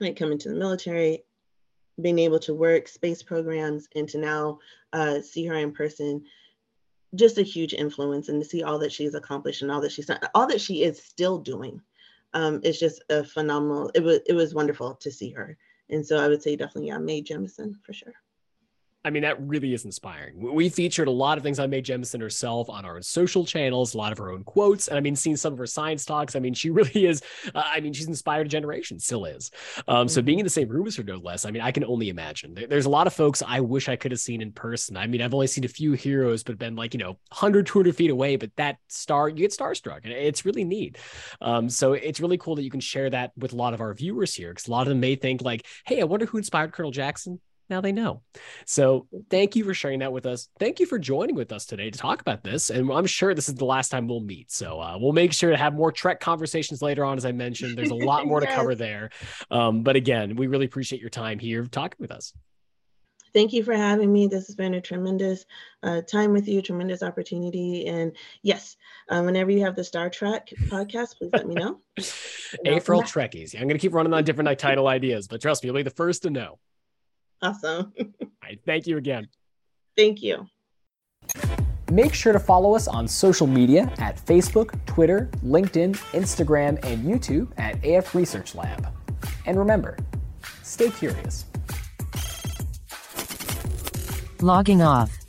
like 0.00 0.16
coming 0.16 0.38
to 0.38 0.48
the 0.48 0.54
military, 0.54 1.24
being 2.00 2.18
able 2.18 2.38
to 2.40 2.54
work 2.54 2.88
space 2.88 3.22
programs, 3.22 3.88
and 3.94 4.08
to 4.08 4.18
now 4.18 4.58
uh, 4.92 5.20
see 5.20 5.46
her 5.46 5.54
in 5.54 5.72
person 5.72 6.24
just 7.14 7.38
a 7.38 7.42
huge 7.42 7.74
influence 7.74 8.28
and 8.28 8.42
to 8.42 8.48
see 8.48 8.62
all 8.62 8.78
that 8.78 8.92
she's 8.92 9.14
accomplished 9.14 9.62
and 9.62 9.70
all 9.70 9.80
that 9.80 9.92
she's 9.92 10.06
done, 10.06 10.20
all 10.34 10.46
that 10.46 10.60
she 10.60 10.82
is 10.82 11.02
still 11.02 11.38
doing 11.38 11.80
um, 12.34 12.60
it's 12.62 12.78
just 12.78 13.02
a 13.10 13.24
phenomenal. 13.24 13.90
It 13.94 14.02
was 14.02 14.20
it 14.26 14.34
was 14.34 14.54
wonderful 14.54 14.94
to 14.94 15.10
see 15.10 15.30
her, 15.30 15.56
and 15.88 16.06
so 16.06 16.18
I 16.18 16.28
would 16.28 16.42
say 16.42 16.56
definitely 16.56 16.88
yeah, 16.88 16.98
Mae 16.98 17.22
Jemison 17.22 17.74
for 17.84 17.92
sure. 17.92 18.14
I 19.02 19.08
mean, 19.08 19.22
that 19.22 19.40
really 19.40 19.72
is 19.72 19.86
inspiring. 19.86 20.34
We 20.52 20.68
featured 20.68 21.08
a 21.08 21.10
lot 21.10 21.38
of 21.38 21.42
things 21.42 21.58
on 21.58 21.70
Mae 21.70 21.80
Jemison 21.80 22.20
herself 22.20 22.68
on 22.68 22.84
our 22.84 23.00
social 23.00 23.46
channels, 23.46 23.94
a 23.94 23.98
lot 23.98 24.12
of 24.12 24.18
her 24.18 24.30
own 24.30 24.44
quotes. 24.44 24.88
And 24.88 24.98
I 24.98 25.00
mean, 25.00 25.16
seeing 25.16 25.36
some 25.36 25.54
of 25.54 25.58
her 25.58 25.66
science 25.66 26.04
talks, 26.04 26.36
I 26.36 26.38
mean, 26.38 26.52
she 26.52 26.68
really 26.80 27.06
is, 27.06 27.22
uh, 27.54 27.62
I 27.64 27.80
mean, 27.80 27.94
she's 27.94 28.08
inspired 28.08 28.46
a 28.46 28.50
generation, 28.50 28.98
still 28.98 29.24
is. 29.24 29.50
Um, 29.88 30.06
so 30.06 30.20
being 30.20 30.38
in 30.38 30.44
the 30.44 30.50
same 30.50 30.68
room 30.68 30.86
as 30.86 30.96
her, 30.96 31.02
no 31.02 31.16
less, 31.16 31.46
I 31.46 31.50
mean, 31.50 31.62
I 31.62 31.70
can 31.70 31.84
only 31.84 32.10
imagine. 32.10 32.54
There's 32.68 32.84
a 32.84 32.90
lot 32.90 33.06
of 33.06 33.14
folks 33.14 33.42
I 33.46 33.60
wish 33.60 33.88
I 33.88 33.96
could 33.96 34.12
have 34.12 34.20
seen 34.20 34.42
in 34.42 34.52
person. 34.52 34.98
I 34.98 35.06
mean, 35.06 35.22
I've 35.22 35.32
only 35.32 35.46
seen 35.46 35.64
a 35.64 35.68
few 35.68 35.92
heroes, 35.92 36.42
but 36.42 36.58
been 36.58 36.76
like, 36.76 36.92
you 36.92 36.98
know, 36.98 37.16
100, 37.30 37.66
200 37.66 37.96
feet 37.96 38.10
away. 38.10 38.36
But 38.36 38.50
that 38.56 38.76
star, 38.88 39.30
you 39.30 39.36
get 39.36 39.52
starstruck, 39.52 40.00
and 40.04 40.12
it's 40.12 40.44
really 40.44 40.64
neat. 40.64 40.98
Um, 41.40 41.70
so 41.70 41.94
it's 41.94 42.20
really 42.20 42.36
cool 42.36 42.56
that 42.56 42.64
you 42.64 42.70
can 42.70 42.80
share 42.80 43.08
that 43.08 43.32
with 43.36 43.54
a 43.54 43.56
lot 43.56 43.72
of 43.72 43.80
our 43.80 43.94
viewers 43.94 44.34
here, 44.34 44.50
because 44.50 44.68
a 44.68 44.70
lot 44.70 44.82
of 44.82 44.88
them 44.88 45.00
may 45.00 45.16
think, 45.16 45.40
like, 45.40 45.66
hey, 45.86 46.02
I 46.02 46.04
wonder 46.04 46.26
who 46.26 46.36
inspired 46.36 46.72
Colonel 46.72 46.90
Jackson 46.90 47.40
now 47.70 47.80
they 47.80 47.92
know. 47.92 48.22
So 48.66 49.06
thank 49.30 49.56
you 49.56 49.64
for 49.64 49.72
sharing 49.72 50.00
that 50.00 50.12
with 50.12 50.26
us. 50.26 50.48
Thank 50.58 50.80
you 50.80 50.86
for 50.86 50.98
joining 50.98 51.34
with 51.34 51.52
us 51.52 51.66
today 51.66 51.90
to 51.90 51.98
talk 51.98 52.20
about 52.20 52.42
this. 52.42 52.70
And 52.70 52.90
I'm 52.90 53.06
sure 53.06 53.34
this 53.34 53.48
is 53.48 53.54
the 53.54 53.64
last 53.64 53.88
time 53.90 54.08
we'll 54.08 54.20
meet. 54.20 54.50
So 54.50 54.80
uh, 54.80 54.98
we'll 54.98 55.12
make 55.12 55.32
sure 55.32 55.50
to 55.50 55.56
have 55.56 55.74
more 55.74 55.92
Trek 55.92 56.20
conversations 56.20 56.82
later 56.82 57.04
on. 57.04 57.16
As 57.16 57.24
I 57.24 57.32
mentioned, 57.32 57.78
there's 57.78 57.90
a 57.90 57.94
lot 58.10 58.26
more 58.26 58.42
yes. 58.42 58.50
to 58.50 58.56
cover 58.56 58.74
there. 58.74 59.10
Um, 59.50 59.82
but 59.82 59.96
again, 59.96 60.36
we 60.36 60.48
really 60.48 60.66
appreciate 60.66 61.00
your 61.00 61.10
time 61.10 61.38
here 61.38 61.64
talking 61.66 61.98
with 62.00 62.10
us. 62.10 62.34
Thank 63.32 63.52
you 63.52 63.62
for 63.62 63.74
having 63.74 64.12
me. 64.12 64.26
This 64.26 64.46
has 64.46 64.56
been 64.56 64.74
a 64.74 64.80
tremendous 64.80 65.44
uh, 65.82 66.02
time 66.02 66.32
with 66.32 66.48
you, 66.48 66.62
tremendous 66.62 67.02
opportunity. 67.02 67.86
And 67.86 68.16
yes, 68.42 68.76
um, 69.08 69.26
whenever 69.26 69.50
you 69.50 69.64
have 69.64 69.76
the 69.76 69.84
Star 69.84 70.10
Trek 70.10 70.52
podcast, 70.66 71.16
please 71.18 71.30
let 71.32 71.46
me 71.46 71.54
know. 71.54 71.80
April 72.64 73.02
Trekkies. 73.02 73.54
I'm 73.54 73.62
going 73.62 73.78
to 73.78 73.78
keep 73.78 73.94
running 73.94 74.12
on 74.12 74.24
different 74.24 74.58
title 74.58 74.88
ideas, 74.88 75.28
but 75.28 75.40
trust 75.40 75.62
me, 75.62 75.68
you'll 75.68 75.76
be 75.76 75.82
the 75.82 75.90
first 75.90 76.22
to 76.22 76.30
know. 76.30 76.58
Awesome. 77.42 77.92
right, 78.42 78.60
thank 78.66 78.86
you 78.86 78.96
again. 78.96 79.28
Thank 79.96 80.22
you. 80.22 80.46
Make 81.90 82.14
sure 82.14 82.32
to 82.32 82.38
follow 82.38 82.76
us 82.76 82.86
on 82.86 83.08
social 83.08 83.46
media 83.46 83.92
at 83.98 84.16
Facebook, 84.24 84.78
Twitter, 84.86 85.28
LinkedIn, 85.44 85.96
Instagram, 86.12 86.82
and 86.84 87.04
YouTube 87.04 87.48
at 87.58 87.84
AF 87.84 88.14
Research 88.14 88.54
Lab. 88.54 88.86
And 89.46 89.58
remember, 89.58 89.96
stay 90.62 90.90
curious. 90.90 91.46
Logging 94.40 94.82
off. 94.82 95.19